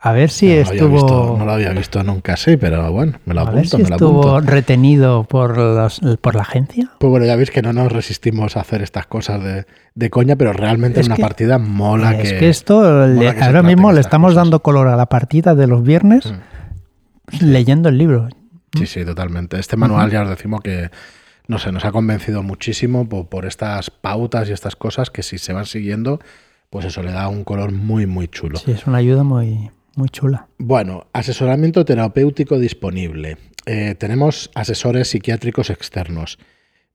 A 0.00 0.12
ver 0.12 0.30
si 0.30 0.46
no, 0.46 0.54
lo 0.54 0.60
estuvo. 0.60 0.88
visto, 0.92 1.36
no 1.38 1.44
lo 1.44 1.52
había 1.52 1.70
visto 1.72 2.02
nunca 2.04 2.34
así, 2.34 2.56
pero 2.56 2.92
bueno, 2.92 3.18
me 3.24 3.34
lo 3.34 3.40
a 3.40 3.44
ver 3.46 3.54
apunto, 3.54 3.76
si 3.78 3.82
me 3.82 3.88
lo 3.88 3.96
estuvo 3.96 4.28
apunto. 4.30 4.50
retenido 4.52 5.24
por, 5.24 5.58
los- 5.58 6.00
por 6.20 6.36
la 6.36 6.42
agencia. 6.42 6.90
Pues 7.00 7.10
bueno, 7.10 7.26
ya 7.26 7.34
veis 7.34 7.50
que 7.50 7.62
no 7.62 7.72
nos 7.72 7.90
resistimos 7.90 8.56
a 8.56 8.60
hacer 8.60 8.80
estas 8.82 9.06
cosas 9.06 9.42
de, 9.42 9.66
de 9.96 10.10
coña, 10.10 10.36
pero 10.36 10.52
realmente 10.52 11.00
Es 11.00 11.06
en 11.06 11.12
una 11.14 11.20
partida 11.20 11.58
mola 11.58 12.12
es 12.16 12.32
que... 12.32 12.38
que 12.38 12.48
esto, 12.48 13.06
le- 13.08 13.14
mola 13.14 13.32
que 13.32 13.38
se 13.40 13.44
ahora 13.46 13.62
mismo 13.64 13.90
le 13.92 14.00
estamos 14.00 14.30
cosas. 14.30 14.44
dando 14.44 14.62
color 14.62 14.86
a 14.86 14.94
la 14.96 15.06
partida 15.06 15.54
de 15.56 15.66
los 15.66 15.82
viernes 15.82 16.32
Mm. 16.32 17.44
leyendo 17.44 17.88
el 17.88 17.98
libro. 17.98 18.28
Sí, 18.76 18.86
sí, 18.86 19.04
totalmente. 19.04 19.58
Este 19.58 19.76
manual 19.76 20.10
ya 20.10 20.22
os 20.22 20.28
decimos 20.30 20.60
que, 20.60 20.90
no 21.46 21.58
sé, 21.58 21.72
nos 21.72 21.84
ha 21.84 21.90
convencido 21.92 22.42
muchísimo 22.42 23.08
por, 23.08 23.26
por 23.28 23.46
estas 23.46 23.90
pautas 23.90 24.48
y 24.48 24.52
estas 24.52 24.76
cosas 24.76 25.10
que 25.10 25.22
si 25.22 25.38
se 25.38 25.52
van 25.52 25.66
siguiendo, 25.66 26.20
pues 26.70 26.84
eso 26.86 27.02
le 27.02 27.10
da 27.12 27.28
un 27.28 27.44
color 27.44 27.72
muy, 27.72 28.06
muy 28.06 28.28
chulo. 28.28 28.58
Sí, 28.58 28.70
es 28.72 28.86
una 28.86 28.98
ayuda 28.98 29.24
muy, 29.24 29.70
muy 29.98 30.08
chula. 30.08 30.46
Bueno, 30.58 31.06
asesoramiento 31.12 31.84
terapéutico 31.84 32.58
disponible. 32.58 33.36
Eh, 33.66 33.94
tenemos 33.98 34.50
asesores 34.54 35.08
psiquiátricos 35.08 35.70
externos. 35.70 36.38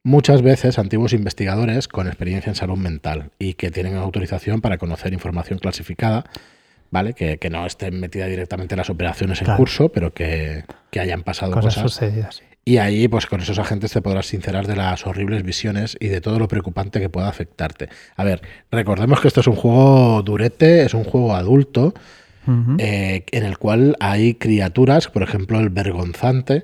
Muchas 0.04 0.42
veces 0.42 0.80
antiguos 0.80 1.14
investigadores 1.14 1.88
con 1.88 2.08
experiencia 2.08 2.50
en 2.50 2.56
salud 2.56 2.78
mental 2.78 3.32
y 3.40 3.54
que 3.54 3.72
tienen 3.72 3.96
autorización 3.96 4.60
para 4.62 4.78
conocer 4.78 5.14
información 5.14 5.60
clasificada, 5.60 6.26
¿vale? 6.92 7.14
Que, 7.14 7.38
que 7.38 7.50
no 7.50 7.66
estén 7.66 8.00
metida 8.00 8.26
directamente 8.28 8.76
en 8.76 8.80
las 8.80 8.90
operaciones 8.90 9.40
en 9.40 9.46
Claro. 9.46 9.58
curso, 9.60 9.90
pero 9.90 10.14
que, 10.14 10.66
que 10.90 11.00
hayan 11.00 11.24
pasado 11.24 11.54
Cosas 11.54 11.76
cosas. 11.76 11.92
sucedidas. 11.94 12.42
Y 12.66 12.78
ahí, 12.78 13.08
pues 13.10 13.26
con 13.28 13.42
esos 13.42 13.60
agentes 13.60 13.92
te 13.92 14.02
podrás 14.02 14.26
sincerar 14.26 14.68
de 14.68 14.76
las 14.78 15.06
horribles 15.06 15.44
visiones 15.44 15.98
y 16.00 16.08
de 16.08 16.22
todo 16.22 16.40
lo 16.40 16.48
preocupante 16.48 17.00
que 17.02 17.10
pueda 17.10 17.28
afectarte. 17.28 17.90
A 18.16 18.24
ver, 18.24 18.42
recordemos 18.72 19.20
que 19.20 19.28
esto 19.28 19.42
es 19.42 19.48
un 19.48 19.56
juego 19.56 20.22
durete, 20.24 20.84
es 20.84 20.94
un 20.94 21.04
juego 21.04 21.36
adulto, 21.36 21.94
Eh, 22.78 23.26
en 23.32 23.44
el 23.44 23.58
cual 23.58 23.96
hay 24.00 24.36
criaturas, 24.36 25.08
por 25.08 25.24
ejemplo 25.24 25.60
el 25.60 25.70
vergonzante, 25.70 26.64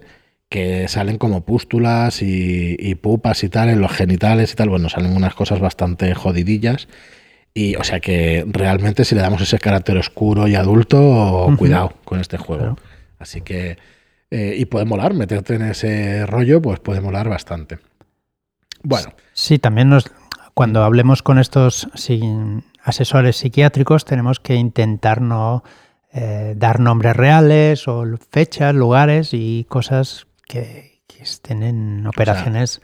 que 0.50 0.88
salen 0.88 1.18
como 1.18 1.46
pústulas 1.46 2.22
y, 2.22 2.76
y 2.80 2.96
pupas 2.96 3.44
y 3.44 3.50
tal 3.50 3.70
en 3.70 3.82
los 3.82 3.92
genitales 3.92 4.52
y 4.52 4.56
tal. 4.56 4.70
Bueno, 4.70 4.90
salen 4.90 5.16
unas 5.16 5.36
cosas 5.36 5.60
bastante 5.60 6.14
jodidillas. 6.16 6.88
Y 7.54 7.76
o 7.76 7.84
sea 7.84 8.00
que 8.00 8.46
realmente 8.48 9.06
si 9.06 9.16
le 9.16 9.22
damos 9.22 9.42
ese 9.42 9.60
carácter 9.60 9.98
oscuro 9.98 10.48
y 10.48 10.56
adulto, 10.56 11.54
cuidado 11.58 11.94
con 12.06 12.20
este 12.20 12.38
juego. 12.38 12.76
Claro. 12.76 12.78
Así 13.18 13.42
que, 13.42 13.78
eh, 14.32 14.56
y 14.58 14.66
puede 14.66 14.86
molar, 14.86 15.14
meterte 15.14 15.56
en 15.56 15.64
ese 15.64 16.26
rollo, 16.26 16.62
pues 16.62 16.80
puede 16.80 17.02
molar 17.02 17.28
bastante. 17.28 17.80
Bueno, 18.82 19.14
Sí, 19.34 19.60
también 19.60 19.90
nos, 19.90 20.06
cuando 20.54 20.84
hablemos 20.84 21.22
con 21.22 21.40
estos 21.40 21.90
sí, 21.96 22.22
asesores 22.84 23.38
psiquiátricos 23.38 24.06
tenemos 24.06 24.40
que 24.40 24.56
intentar 24.56 25.22
no 25.22 25.64
eh, 26.14 26.54
dar 26.58 26.80
nombres 26.80 27.16
reales 27.16 27.88
o 27.88 28.04
fechas, 28.32 28.74
lugares 28.74 29.30
y 29.34 29.66
cosas 29.70 30.28
que, 30.48 31.02
que 31.08 31.24
estén 31.24 31.62
en 31.64 32.08
operaciones 32.08 32.82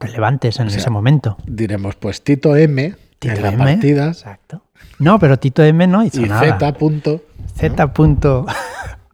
relevantes 0.00 0.58
en 0.58 0.68
o 0.68 0.70
sea, 0.70 0.78
ese 0.80 0.90
momento. 0.90 1.36
diremos, 1.46 1.96
pues 1.96 2.22
Tito 2.24 2.56
M 2.56 2.94
Tito 3.18 3.34
en 3.34 3.42
la 3.42 3.48
M, 3.50 3.64
partida 3.64 4.08
Exacto. 4.08 4.64
No, 4.98 5.18
pero 5.18 5.38
Tito 5.38 5.62
M 5.62 5.86
no 5.86 6.04
hizo 6.04 6.20
y 6.22 6.28
nada. 6.28 6.42
Z 6.58 6.72
punto 6.74 7.22
Z. 7.56 7.92
punto 7.92 8.46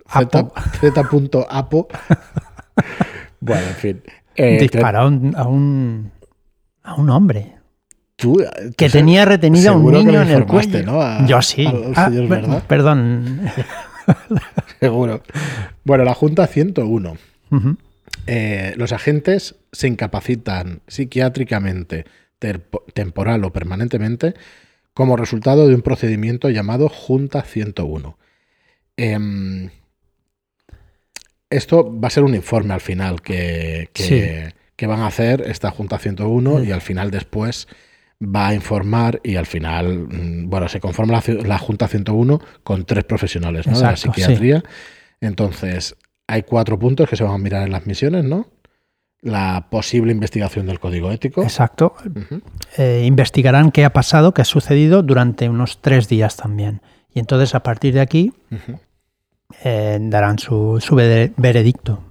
Apo 0.06 0.48
Z- 0.80 0.92
Z.apo. 0.94 1.88
bueno, 3.40 3.66
en 3.68 3.74
fin. 3.74 4.02
Eh, 4.36 4.58
disparó 4.60 5.00
a 5.00 5.06
un 5.48 6.12
a 6.84 6.94
un 6.94 7.10
hombre 7.10 7.57
tú- 8.18 8.42
que 8.76 8.90
tenía 8.90 9.24
retenido 9.24 9.72
a 9.72 9.76
un 9.76 9.92
niño 9.92 10.20
en 10.22 10.28
el 10.28 10.44
cuello. 10.44 10.82
¿no? 10.84 11.00
A- 11.00 11.24
Yo 11.26 11.40
sí. 11.40 11.66
Ah, 11.94 12.10
señor 12.10 12.28
per- 12.28 12.40
Verdad. 12.42 12.62
perdón. 12.66 13.40
Seguro. 14.80 15.22
Bueno, 15.84 16.04
la 16.04 16.14
Junta 16.14 16.46
101. 16.46 17.16
Ujú. 17.50 17.76
Eh, 18.26 18.74
los 18.76 18.92
agentes 18.92 19.54
se 19.72 19.88
incapacitan 19.88 20.80
psiquiátricamente, 20.86 22.04
temporal 22.94 23.44
o 23.44 23.52
permanentemente, 23.52 24.34
como 24.92 25.16
resultado 25.16 25.66
de 25.68 25.74
un 25.74 25.82
procedimiento 25.82 26.50
llamado 26.50 26.88
Junta 26.88 27.42
101. 27.42 28.18
Em, 28.96 29.70
esto 31.50 31.98
va 31.98 32.08
a 32.08 32.10
ser 32.10 32.24
un 32.24 32.34
informe 32.34 32.74
al 32.74 32.80
final 32.80 33.22
que, 33.22 33.88
que- 33.92 34.02
Sí. 34.50 34.54
que 34.76 34.86
van 34.86 35.00
a 35.00 35.06
hacer 35.06 35.42
esta 35.46 35.70
Junta 35.70 35.98
101 35.98 36.60
Sí. 36.60 36.68
y 36.68 36.72
al 36.72 36.80
final 36.80 37.10
después 37.10 37.68
va 38.20 38.48
a 38.48 38.54
informar 38.54 39.20
y 39.22 39.36
al 39.36 39.46
final, 39.46 40.08
mm, 40.08 40.48
bueno, 40.50 40.68
se 40.68 40.80
conforma 40.80 41.20
la, 41.44 41.58
Junta 41.58 41.86
101 41.88 42.40
con 42.64 42.84
tres 42.84 43.04
profesionales 43.04 43.66
¿no? 43.66 43.76
de 43.78 43.82
la 43.84 43.96
sí. 43.96 44.08
psiquiatría. 44.08 44.62
Entonces, 45.20 45.96
hay 46.26 46.42
cuatro 46.42 46.78
puntos 46.78 47.08
que 47.08 47.16
se 47.16 47.24
van 47.24 47.34
a 47.34 47.38
mirar 47.38 47.64
en 47.64 47.72
las 47.72 47.86
misiones, 47.86 48.24
¿no? 48.24 48.48
La 49.20 49.68
posible 49.70 50.12
investigación 50.12 50.66
del 50.66 50.78
código 50.78 51.10
ético. 51.10 51.42
Exacto. 51.42 51.94
Eh, 52.76 53.02
investigarán 53.04 53.72
qué 53.72 53.84
ha 53.84 53.92
pasado, 53.92 54.32
qué 54.32 54.42
ha 54.42 54.44
sucedido 54.44 55.02
durante 55.02 55.48
unos 55.48 55.80
tres 55.80 56.08
días 56.08 56.36
también. 56.36 56.82
Y 57.12 57.18
entonces 57.18 57.54
a 57.56 57.62
partir 57.64 57.94
de 57.94 58.00
aquí 58.00 58.32
eh, 59.64 59.98
darán 60.00 60.38
su, 60.38 60.78
su 60.80 60.94
vere- 60.94 61.32
veredicto. 61.36 62.04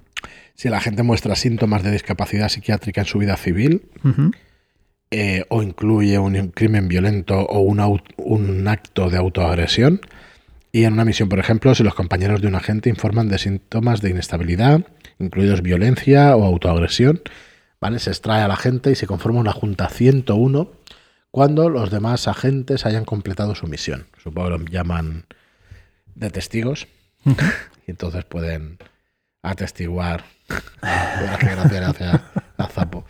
Si 0.54 0.70
la 0.70 0.82
gente 0.82 1.04
muestra 1.04 1.36
síntomas 1.36 1.84
de 1.84 1.92
discapacidad 1.92 2.50
psiquiátrica 2.50 3.02
en 3.02 3.08
su 3.08 3.20
vida 3.20 3.38
civil. 3.38 3.90
Eh, 5.10 5.46
o 5.50 5.64
incluye 5.64 6.20
un 6.20 6.50
crimen 6.50 6.88
violento 6.88 7.40
o 7.40 7.60
un, 7.60 8.02
un 8.18 8.68
acto 8.68 9.10
de 9.10 9.18
autoagresión. 9.18 10.02
Y 10.72 10.84
en 10.84 10.94
una 10.94 11.06
misión, 11.06 11.30
por 11.30 11.40
ejemplo, 11.40 11.74
si 11.76 11.84
los 11.84 11.96
compañeros 11.96 12.42
de 12.42 12.48
un 12.48 12.56
agente 12.56 12.90
informan 12.90 13.30
de 13.30 13.38
síntomas 13.38 14.02
de 14.02 14.10
inestabilidad, 14.10 14.86
incluidos 15.18 15.62
violencia 15.62 16.36
o 16.36 16.44
autoagresión, 16.44 17.22
¿vale? 17.80 18.00
Se 18.00 18.10
extrae 18.10 18.42
a 18.42 18.48
la 18.48 18.58
gente 18.58 18.92
y 18.92 18.96
se 18.96 19.08
conforma 19.08 19.40
una 19.40 19.54
junta 19.54 19.90
101 19.90 20.72
cuando 21.32 21.70
los 21.70 21.90
demás 21.90 22.28
agentes 22.28 22.86
hayan 22.86 23.06
completado 23.06 23.56
su 23.56 23.68
misión. 23.68 24.08
Supongo 24.22 24.50
que 24.50 24.58
lo 24.58 24.66
llaman 24.66 25.26
de 26.16 26.30
testigos 26.30 26.88
y 27.26 27.92
entonces 27.92 28.26
pueden 28.26 28.78
atestiguar. 29.42 30.26
gracias, 30.82 31.72
gracias 31.72 32.22
a 32.58 32.68
Zapo. 32.68 33.06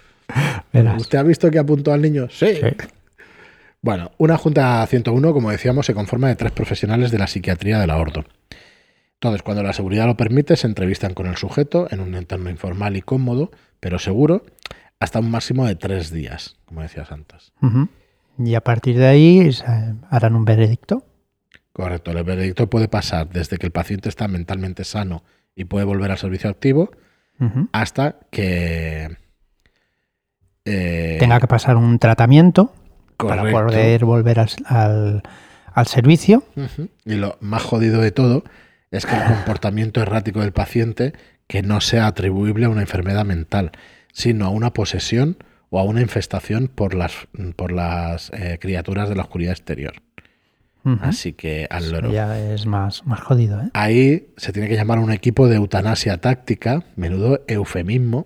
Verás. 0.84 1.02
¿Usted 1.02 1.18
ha 1.18 1.24
visto 1.24 1.50
que 1.52 1.60
apuntó 1.60 1.94
al 1.94 2.02
niño? 2.02 2.28
Sí. 2.30 2.56
Sí. 2.56 2.68
Bueno, 3.82 4.12
una 4.18 4.38
Junta 4.38 4.86
101, 4.86 5.34
como 5.34 5.52
decíamos, 5.52 5.86
se 5.86 5.94
conforma 5.94 6.28
de 6.28 6.36
tres 6.36 6.52
profesionales 6.52 7.12
de 7.12 7.20
la 7.20 7.28
psiquiatría 7.28 7.80
de 7.80 7.88
la 7.88 7.98
Ordo. 7.98 8.26
Entonces, 9.14 9.42
cuando 9.44 9.64
la 9.64 9.74
seguridad 9.74 10.06
lo 10.06 10.18
permite, 10.18 10.56
se 10.56 10.68
entrevistan 10.68 11.14
con 11.14 11.28
el 11.28 11.38
sujeto 11.38 11.88
en 11.90 12.02
un 12.02 12.16
entorno 12.16 12.50
informal 12.50 12.98
y 12.98 13.02
cómodo, 13.02 13.52
pero 13.80 13.98
seguro, 13.98 14.46
hasta 15.00 15.20
un 15.20 15.32
máximo 15.32 15.66
de 15.66 15.76
tres 15.76 16.12
días, 16.12 16.58
como 16.66 16.82
decías 16.82 17.12
antes. 17.12 17.54
Ujú. 17.62 17.88
Y 18.40 18.56
a 18.56 18.62
partir 18.62 18.98
de 18.98 19.08
ahí 19.08 19.52
se 19.52 19.66
harán 20.10 20.36
un 20.36 20.46
veredicto. 20.46 21.04
Correcto, 21.74 22.12
el 22.12 22.24
veredicto 22.24 22.70
puede 22.70 22.88
pasar 22.88 23.30
desde 23.30 23.58
que 23.58 23.68
el 23.68 23.72
paciente 23.72 24.10
está 24.10 24.28
mentalmente 24.28 24.84
sano 24.84 25.24
y 25.56 25.66
puede 25.66 25.86
volver 25.86 26.12
al 26.12 26.18
servicio 26.18 26.50
activo 26.50 26.92
hasta 27.72 28.18
que... 28.32 29.16
eh, 30.68 31.18
Tenga 31.20 31.40
que 31.40 31.48
pasar 31.48 31.76
un 31.78 31.98
tratamiento 32.00 32.74
para 33.18 33.44
poder 33.52 34.06
volver 34.06 34.40
al, 34.40 34.50
al- 34.66 35.24
al 35.74 35.88
servicio. 35.88 36.44
Y 37.06 37.16
lo 37.16 37.38
más 37.42 37.64
jodido 37.64 38.02
de 38.02 38.12
todo 38.12 38.44
es 38.92 39.06
que 39.06 39.16
el 39.16 39.24
comportamiento 39.28 40.02
errático 40.02 40.42
del 40.42 40.52
paciente 40.52 41.14
que 41.48 41.62
no 41.62 41.80
sea 41.82 42.08
atribuible 42.08 42.66
a 42.66 42.70
una 42.70 42.82
enfermedad 42.82 43.24
mental, 43.26 43.72
sino 44.12 44.46
a 44.46 44.50
una 44.50 44.74
posesión 44.74 45.38
o 45.70 45.80
a 45.80 45.84
una 45.84 46.02
infestación 46.02 46.68
por 46.68 46.94
las, 46.94 47.14
por 47.56 47.72
las 47.72 48.32
eh, 48.34 48.58
criaturas 48.62 49.10
de 49.10 49.16
la 49.16 49.24
oscuridad 49.24 49.52
exterior. 49.54 49.94
Así 51.02 51.34
que 51.34 51.68
al 51.70 51.92
loro. 51.92 52.12
Ya 52.14 52.40
es 52.40 52.66
más, 52.66 53.06
más 53.06 53.20
jodido, 53.20 53.60
¿eh? 53.62 53.70
Ahí 53.74 54.28
se 54.38 54.54
tiene 54.54 54.70
que 54.70 54.76
llamar 54.76 55.00
a 55.00 55.02
un 55.02 55.12
equipo 55.12 55.50
de 55.50 55.58
eutanasia 55.58 56.18
táctica, 56.20 56.84
menudo 56.96 57.42
eufemismo, 57.48 58.26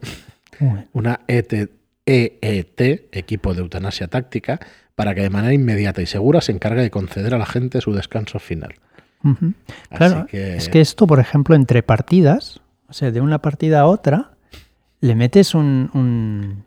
una 0.93 1.21
ET, 1.27 1.71
EET, 2.05 3.10
equipo 3.12 3.53
de 3.53 3.62
eutanasia 3.62 4.08
táctica, 4.08 4.60
para 4.96 5.15
que 5.15 5.22
de 5.22 5.29
manera 5.29 5.53
inmediata 5.53 6.01
y 6.01 6.05
segura 6.05 6.41
se 6.41 6.51
encargue 6.51 6.81
de 6.81 6.91
conceder 6.91 7.34
a 7.34 7.38
la 7.38 7.46
gente 7.46 7.81
su 7.81 7.93
descanso 7.93 8.39
final. 8.39 8.75
Claro, 9.89 10.25
que- 10.25 10.55
es 10.58 10.67
que 10.70 10.81
esto, 10.81 11.05
por 11.08 11.20
ejemplo, 11.20 11.55
entre 11.55 11.84
partidas, 11.84 12.62
o 12.88 12.93
sea, 12.93 13.12
de 13.12 13.22
una 13.22 13.39
partida 13.39 13.81
a 13.81 13.86
otra, 13.86 14.31
le 15.00 15.15
metes 15.15 15.53
un, 15.55 16.63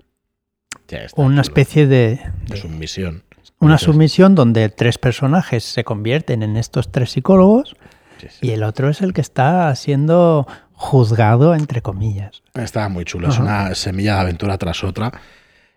una 1.16 1.40
especie 1.42 1.86
de, 1.86 2.20
de 2.48 2.56
submisión. 2.56 3.22
una 3.58 3.74
Entonces, 3.74 3.84
submisión 3.86 4.34
donde 4.34 4.68
tres 4.68 4.98
personajes 4.98 5.64
se 5.64 5.84
convierten 5.84 6.42
en 6.42 6.56
estos 6.56 6.90
tres 6.92 7.10
psicólogos 7.12 7.74
sí, 8.30 8.38
sí. 8.40 8.46
y 8.46 8.50
el 8.50 8.62
otro 8.62 8.88
es 8.88 9.00
el 9.00 9.12
que 9.12 9.20
está 9.20 9.74
siendo 9.74 10.46
juzgado, 10.72 11.54
entre 11.54 11.82
comillas. 11.82 12.42
Está 12.54 12.88
muy 12.88 13.04
chulo, 13.04 13.28
es 13.28 13.38
una 13.38 13.74
semilla 13.74 14.14
de 14.14 14.20
aventura 14.20 14.58
tras 14.58 14.84
otra. 14.84 15.12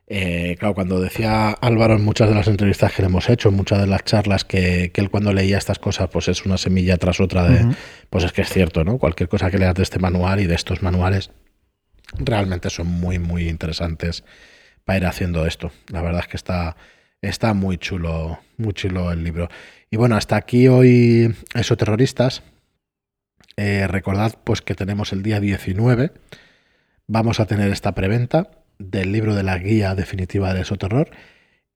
Eh, 0.09 0.55
claro, 0.57 0.73
cuando 0.73 1.01
decía 1.01 1.49
Álvaro 1.49 1.95
en 1.95 2.05
muchas 2.05 2.29
de 2.29 2.35
las 2.35 2.47
entrevistas 2.47 2.93
que 2.93 3.01
le 3.01 3.07
hemos 3.07 3.29
hecho, 3.29 3.49
en 3.49 3.55
muchas 3.55 3.79
de 3.79 3.87
las 3.87 4.05
charlas, 4.05 4.45
que, 4.45 4.91
que 4.93 5.01
él 5.01 5.09
cuando 5.09 5.33
leía 5.33 5.57
estas 5.57 5.79
cosas, 5.79 6.09
pues 6.09 6.29
es 6.29 6.45
una 6.45 6.57
semilla 6.57 6.97
tras 6.97 7.19
otra 7.19 7.43
de. 7.43 7.75
Pues 8.09 8.23
es 8.23 8.31
que 8.31 8.41
es 8.41 8.49
cierto, 8.49 8.85
¿no? 8.85 8.97
Cualquier 8.97 9.27
cosa 9.27 9.51
que 9.51 9.57
leas 9.57 9.75
de 9.75 9.83
este 9.83 9.99
manual 9.99 10.39
y 10.39 10.47
de 10.47 10.55
estos 10.55 10.81
manuales 10.81 11.31
realmente 12.17 12.69
son 12.69 12.87
muy, 12.87 13.19
muy 13.19 13.49
interesantes 13.49 14.23
para 14.85 14.97
ir 14.97 15.05
haciendo 15.05 15.45
esto. 15.45 15.71
La 15.89 16.01
verdad 16.01 16.21
es 16.21 16.27
que 16.27 16.37
está, 16.37 16.77
está 17.21 17.53
muy 17.53 17.77
chulo, 17.77 18.39
muy 18.55 18.73
chulo 18.73 19.11
el 19.11 19.23
libro. 19.23 19.49
Y 19.89 19.98
bueno, 19.98 20.15
hasta 20.15 20.36
aquí 20.36 20.67
hoy 20.67 21.34
eso 21.56 21.77
terroristas. 21.77 22.44
Eh, 23.56 23.88
recordad 23.88 24.36
pues 24.44 24.62
que 24.62 24.75
tenemos 24.75 25.13
el 25.13 25.24
día 25.24 25.39
19. 25.39 26.12
Vamos 27.08 27.39
a 27.39 27.46
tener 27.46 27.72
esta 27.72 27.94
preventa 27.96 28.51
del 28.79 29.12
libro 29.12 29.34
de 29.34 29.44
la 29.44 29.58
guía 29.58 29.96
definitiva 29.96 30.53
del 30.53 30.63
esoterror 30.63 31.10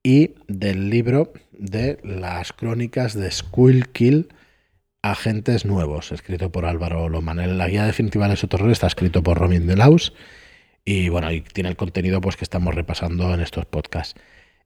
y 0.04 0.36
del 0.48 0.90
libro 0.90 1.32
de 1.52 2.00
las 2.04 2.54
crónicas 2.54 3.14
de 3.14 3.32
Skull 3.32 3.88
Kill 3.90 4.30
Agentes 5.02 5.66
Nuevos, 5.66 6.12
escrito 6.12 6.52
por 6.52 6.66
Álvaro 6.66 7.08
Loman. 7.10 7.58
La 7.58 7.68
guía 7.68 7.86
definitiva 7.86 8.26
del 8.26 8.34
esoterror 8.34 8.70
está 8.70 8.88
escrito 8.88 9.24
por 9.24 9.40
Romin 9.40 9.66
de 9.68 9.78
Laus 9.78 10.14
y 10.84 11.10
bueno, 11.10 11.32
y 11.32 11.42
tiene 11.42 11.70
el 11.70 11.76
contenido 11.76 12.22
pues 12.22 12.36
que 12.36 12.44
estamos 12.44 12.76
repasando 12.76 13.34
en 13.34 13.40
estos 13.40 13.66
podcasts. 13.66 14.20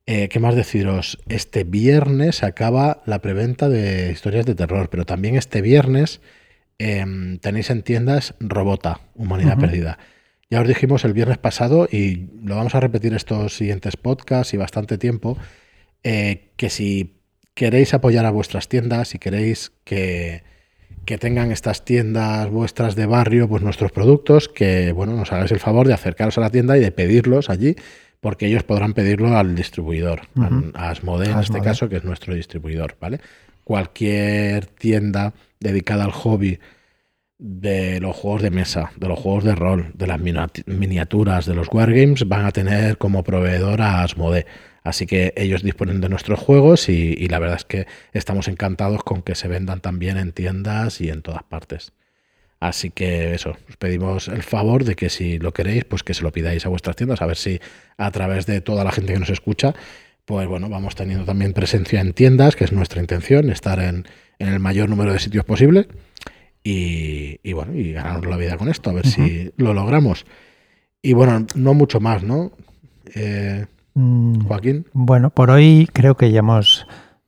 Eh, 0.07 0.29
¿Qué 0.29 0.39
más 0.39 0.55
deciros? 0.55 1.17
Este 1.27 1.63
viernes 1.63 2.43
acaba 2.43 3.01
la 3.05 3.21
preventa 3.21 3.69
de 3.69 4.11
historias 4.11 4.45
de 4.45 4.53
terror, 4.53 4.89
pero 4.89 5.05
también 5.05 5.35
este 5.35 5.61
viernes 5.61 6.21
em, 6.77 7.39
tenéis 7.39 7.71
en 7.71 7.81
tiendas 7.81 8.35
Robota, 8.39 8.99
Humanidad. 9.15 9.57
Perdida. 9.57 9.97
Ya 10.51 10.61
os 10.61 10.67
dijimos 10.67 11.05
el 11.05 11.13
viernes 11.13 11.39
pasado 11.39 11.87
y 11.91 12.27
lo 12.43 12.55
vamos 12.55 12.75
a 12.75 12.79
repetir 12.79 13.15
estos 13.15 13.57
siguientes 13.57 13.97
podcasts 13.97 14.53
y 14.53 14.57
bastante 14.57 14.99
tiempo, 14.99 15.39
eh, 16.03 16.51
que 16.55 16.69
si 16.69 17.15
queréis 17.55 17.95
apoyar 17.95 18.27
a 18.27 18.31
vuestras 18.31 18.67
tiendas, 18.67 19.07
si 19.07 19.17
queréis 19.17 19.71
que, 19.85 20.43
que 21.05 21.17
tengan 21.17 21.51
estas 21.51 21.83
tiendas 21.83 22.47
vuestras 22.51 22.95
de 22.95 23.07
barrio, 23.07 23.49
pues 23.49 23.63
nuestros 23.63 23.91
productos, 23.91 24.49
que 24.49 24.91
bueno, 24.91 25.13
nos 25.13 25.31
hagáis 25.31 25.51
el 25.51 25.59
favor 25.59 25.87
de 25.87 25.93
acercaros 25.95 26.37
a 26.37 26.41
la 26.41 26.51
tienda 26.51 26.77
y 26.77 26.81
de 26.81 26.91
pedirlos 26.91 27.49
allí, 27.49 27.75
porque 28.25 28.47
ellos 28.47 28.63
podrán 28.63 28.95
pedirlo 28.95 29.38
al 29.38 29.53
distribuidor, 29.53 30.21
a 30.73 30.89
Asmode 30.89 31.29
en 31.29 31.38
este 31.38 31.61
caso, 31.61 31.88
que 31.88 31.97
es 31.97 32.03
nuestro 32.03 32.33
distribuidor, 32.33 32.97
¿vale? 32.99 33.19
Cualquier 33.63 34.65
tienda 34.65 35.35
dedicada 35.59 36.05
al 36.05 36.11
hobby 36.11 36.57
de 37.38 37.99
los 37.99 38.15
juegos 38.15 38.41
de 38.41 38.49
mesa, 38.49 38.89
de 38.95 39.07
los 39.09 39.19
juegos 39.19 39.43
de 39.43 39.53
rol, 39.53 39.91
de 39.93 40.07
las 40.07 40.19
miniaturas, 40.19 41.45
de 41.45 41.53
los 41.53 41.67
wargames, 41.71 42.27
van 42.27 42.47
a 42.47 42.51
tener 42.51 42.97
como 42.97 43.23
proveedor 43.23 43.83
a 43.83 44.01
Asmode. 44.01 44.47
Así 44.81 45.05
que 45.05 45.31
ellos 45.38 45.61
disponen 45.61 46.01
de 46.01 46.09
nuestros 46.09 46.39
juegos 46.39 46.89
y, 46.89 47.13
y 47.15 47.27
la 47.27 47.38
verdad 47.38 47.57
es 47.57 47.65
que 47.65 47.85
estamos 48.11 48.47
encantados 48.47 49.03
con 49.03 49.21
que 49.21 49.35
se 49.35 49.47
vendan 49.47 49.81
también 49.81 50.17
en 50.17 50.31
tiendas 50.31 50.99
y 50.99 51.09
en 51.09 51.21
todas 51.21 51.43
partes. 51.43 51.93
Así 52.67 52.89
que 52.89 53.34
eso, 53.34 53.51
os 53.69 53.78
pedimos 53.78 54.28
el 54.28 54.43
favor 54.43 54.84
de 54.84 54.95
que 54.95 55.10
si 55.10 55.39
lo 55.39 55.54
queréis, 55.54 55.86
pues 55.86 56.04
que 56.04 56.13
se 56.13 56.23
lo 56.23 56.32
pidáis 56.32 56.65
a 56.65 56.69
vuestras 56.69 56.95
tiendas, 56.95 57.21
a 57.21 57.25
ver 57.25 57.38
si 57.38 57.60
a 57.97 58.12
través 58.12 58.45
de 58.45 58.62
toda 58.62 58.84
la 58.84 58.91
gente 58.91 59.13
que 59.13 59.19
nos 59.19 59.30
escucha, 59.30 59.73
pues 60.25 60.47
bueno, 60.47 60.69
vamos 60.69 60.95
teniendo 60.95 61.25
también 61.25 61.54
presencia 61.54 62.01
en 62.01 62.13
tiendas, 62.13 62.56
que 62.56 62.63
es 62.63 62.71
nuestra 62.71 63.01
intención, 63.01 63.49
estar 63.49 63.80
en, 63.80 64.06
en 64.39 64.47
el 64.49 64.60
mayor 64.60 64.89
número 64.89 65.13
de 65.13 65.19
sitios 65.19 65.45
posible 65.45 65.88
y, 66.63 67.39
y 67.43 67.54
bueno, 67.54 67.75
y 67.75 67.91
ganarnos 67.91 68.25
la 68.25 68.38
vida 68.38 68.58
con 68.58 68.69
esto, 68.69 68.89
a 68.89 68.93
ver 68.93 69.08
si 69.08 69.51
lo 69.58 69.73
logramos. 69.73 70.25
Y 71.01 71.13
bueno, 71.13 71.45
no 71.56 71.73
mucho 71.73 71.99
más, 71.99 72.23
¿no? 72.23 72.51
Eh, 73.13 73.65
Mm, 73.95 74.45
Joaquín. 74.45 74.86
Bueno, 74.93 75.30
por 75.30 75.49
hoy 75.49 75.89
creo 75.91 76.15
que 76.15 76.32
ya 76.32 76.39
hemos 76.39 76.86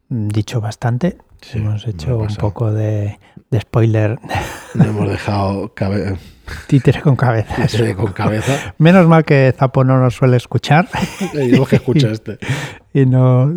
dicho 0.10 0.62
bastante. 0.62 1.18
Sí, 1.42 1.60
hemos 1.60 1.88
hecho 1.88 2.18
un 2.18 2.36
poco 2.36 2.74
de, 2.74 3.20
de 3.50 3.62
spoiler 3.62 4.20
No 4.74 4.84
hemos 4.84 5.10
dejado 5.10 5.74
cabe- 5.74 6.18
títere 6.68 7.02
con 7.02 7.16
cabeza. 7.16 7.56
títere 7.68 7.96
con 7.96 8.12
cabeza. 8.14 8.74
Menos 8.78 9.08
mal 9.08 9.26
que 9.26 9.54
Zapo 9.58 9.84
no 9.84 10.00
nos 10.00 10.16
suele 10.16 10.38
escuchar 10.38 10.88
digo 11.34 11.66
que 11.66 11.78
escuche 11.78 12.12
este. 12.12 12.38
y 12.94 13.06
no, 13.06 13.52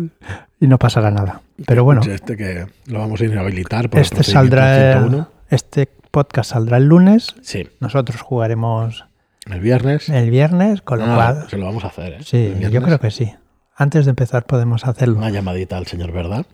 y 0.59 0.67
no 0.67 0.77
pasará 0.77 1.11
nada. 1.11 1.41
Pero 1.65 1.83
bueno, 1.83 2.01
este 2.01 2.35
que 2.37 2.65
lo 2.87 2.99
vamos 2.99 3.21
a 3.21 3.25
inhabilitar 3.25 3.89
por 3.89 3.99
este 4.01 4.23
saldrá, 4.23 4.93
101. 4.99 5.27
este 5.49 5.87
podcast 6.11 6.51
saldrá 6.51 6.77
el 6.77 6.85
lunes. 6.85 7.35
Sí, 7.41 7.67
Nosotros 7.79 8.21
jugaremos 8.21 9.05
el 9.49 9.59
viernes. 9.59 10.09
el 10.09 10.29
viernes, 10.31 10.81
con 10.81 10.99
lo 10.99 11.05
Ah, 11.05 11.15
cual, 11.15 11.49
se 11.49 11.57
lo 11.57 11.65
vamos 11.65 11.83
a 11.83 11.87
hacer, 11.87 12.13
¿eh? 12.13 12.17
sí, 12.23 12.55
yo 12.71 12.81
creo 12.81 12.99
que 12.99 13.11
sí. 13.11 13.33
Antes 13.75 14.05
de 14.05 14.09
empezar 14.11 14.45
podemos 14.45 14.85
hacerlo. 14.85 15.17
Una 15.17 15.29
llamadita 15.29 15.77
al 15.77 15.87
señor, 15.87 16.11
¿verdad? 16.11 16.45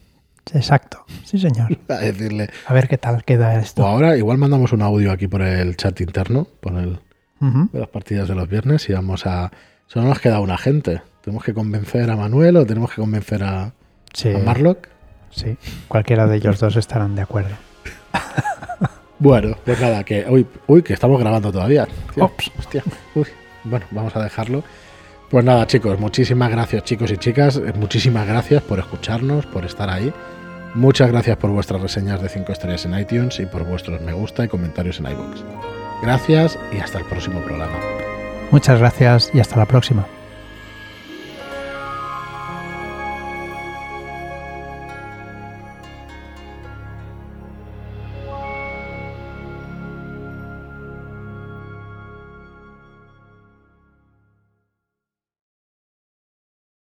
Exacto, 0.54 1.06
sí 1.24 1.38
señor. 1.40 1.78
A 1.90 1.96
decirle. 1.96 2.50
A 2.66 2.74
ver 2.74 2.88
qué 2.88 2.98
tal 2.98 3.24
queda 3.24 3.54
O 3.56 3.60
esto. 3.60 3.86
ahora 3.86 4.18
igual 4.18 4.38
mandamos 4.38 4.72
un 4.74 4.82
audio 4.82 5.12
aquí 5.12 5.28
por 5.28 5.42
el 5.42 5.76
chat 5.78 6.00
interno, 6.02 6.48
por 6.62 6.74
el 6.76 7.00
de 7.40 7.80
las 7.80 7.90
partidas 7.90 8.28
de 8.28 8.36
los 8.36 8.48
viernes 8.50 8.90
y 8.90 8.94
vamos 8.94 9.26
a. 9.26 9.52
Solo 9.88 10.08
nos 10.08 10.20
queda 10.20 10.40
una 10.40 10.58
gente. 10.58 11.02
Tenemos 11.22 11.44
que 11.44 11.54
convencer 11.54 12.10
a 12.10 12.16
Manuel 12.16 12.58
o 12.58 12.66
tenemos 12.66 12.90
que 12.92 13.02
convencer 13.02 13.44
a, 13.44 13.74
Sí, 14.14 14.34
a 14.34 14.40
Marlock. 14.40 14.88
sí, 15.30 15.58
cualquiera 15.88 16.26
de 16.28 16.38
ellos 16.38 16.60
dos 16.60 16.76
estarán 16.78 17.16
de 17.16 17.22
acuerdo. 17.22 17.56
Bueno, 19.20 19.58
pues 19.66 19.80
nada, 19.82 20.04
que 20.04 20.26
uy, 20.30 20.46
uy, 20.68 20.84
que 20.84 20.94
estamos 20.94 21.20
grabando 21.20 21.52
todavía. 21.52 21.88
Tío, 22.14 22.26
Ops. 22.26 22.52
hostia, 22.60 22.84
uy. 23.16 23.26
Bueno, 23.64 23.86
vamos 23.90 24.16
a 24.16 24.22
dejarlo. 24.24 24.64
Pues 25.30 25.44
nada, 25.44 25.66
chicos, 25.66 26.00
muchísimas 26.00 26.52
gracias, 26.52 26.84
chicos 26.84 27.12
y 27.12 27.18
chicas. 27.18 27.58
eh, 27.58 27.74
Muchísimas 27.76 28.28
gracias 28.28 28.62
por 28.62 28.78
escucharnos, 28.80 29.46
por 29.48 29.66
estar 29.66 29.90
ahí. 29.90 30.14
Muchas 30.78 31.12
gracias 31.12 31.38
por 31.38 31.50
vuestras 31.50 31.82
reseñas 31.82 32.22
de 32.22 32.30
5 32.30 32.52
estrellas 32.52 32.86
en 32.86 33.00
iTunes 33.00 33.40
y 33.40 33.48
por 33.48 33.64
vuestros 33.64 34.00
me 34.00 34.14
gusta 34.14 34.46
y 34.46 34.48
comentarios 34.48 35.00
en 35.00 35.08
iBox. 35.08 35.44
Gracias 36.04 36.60
y 36.72 36.78
hasta 36.78 37.00
el 37.00 37.06
próximo 37.06 37.40
programa. 37.40 37.80
Muchas 38.52 38.78
gracias 38.78 39.32
y 39.34 39.40
hasta 39.40 39.58
la 39.58 39.66
próxima. 39.66 40.06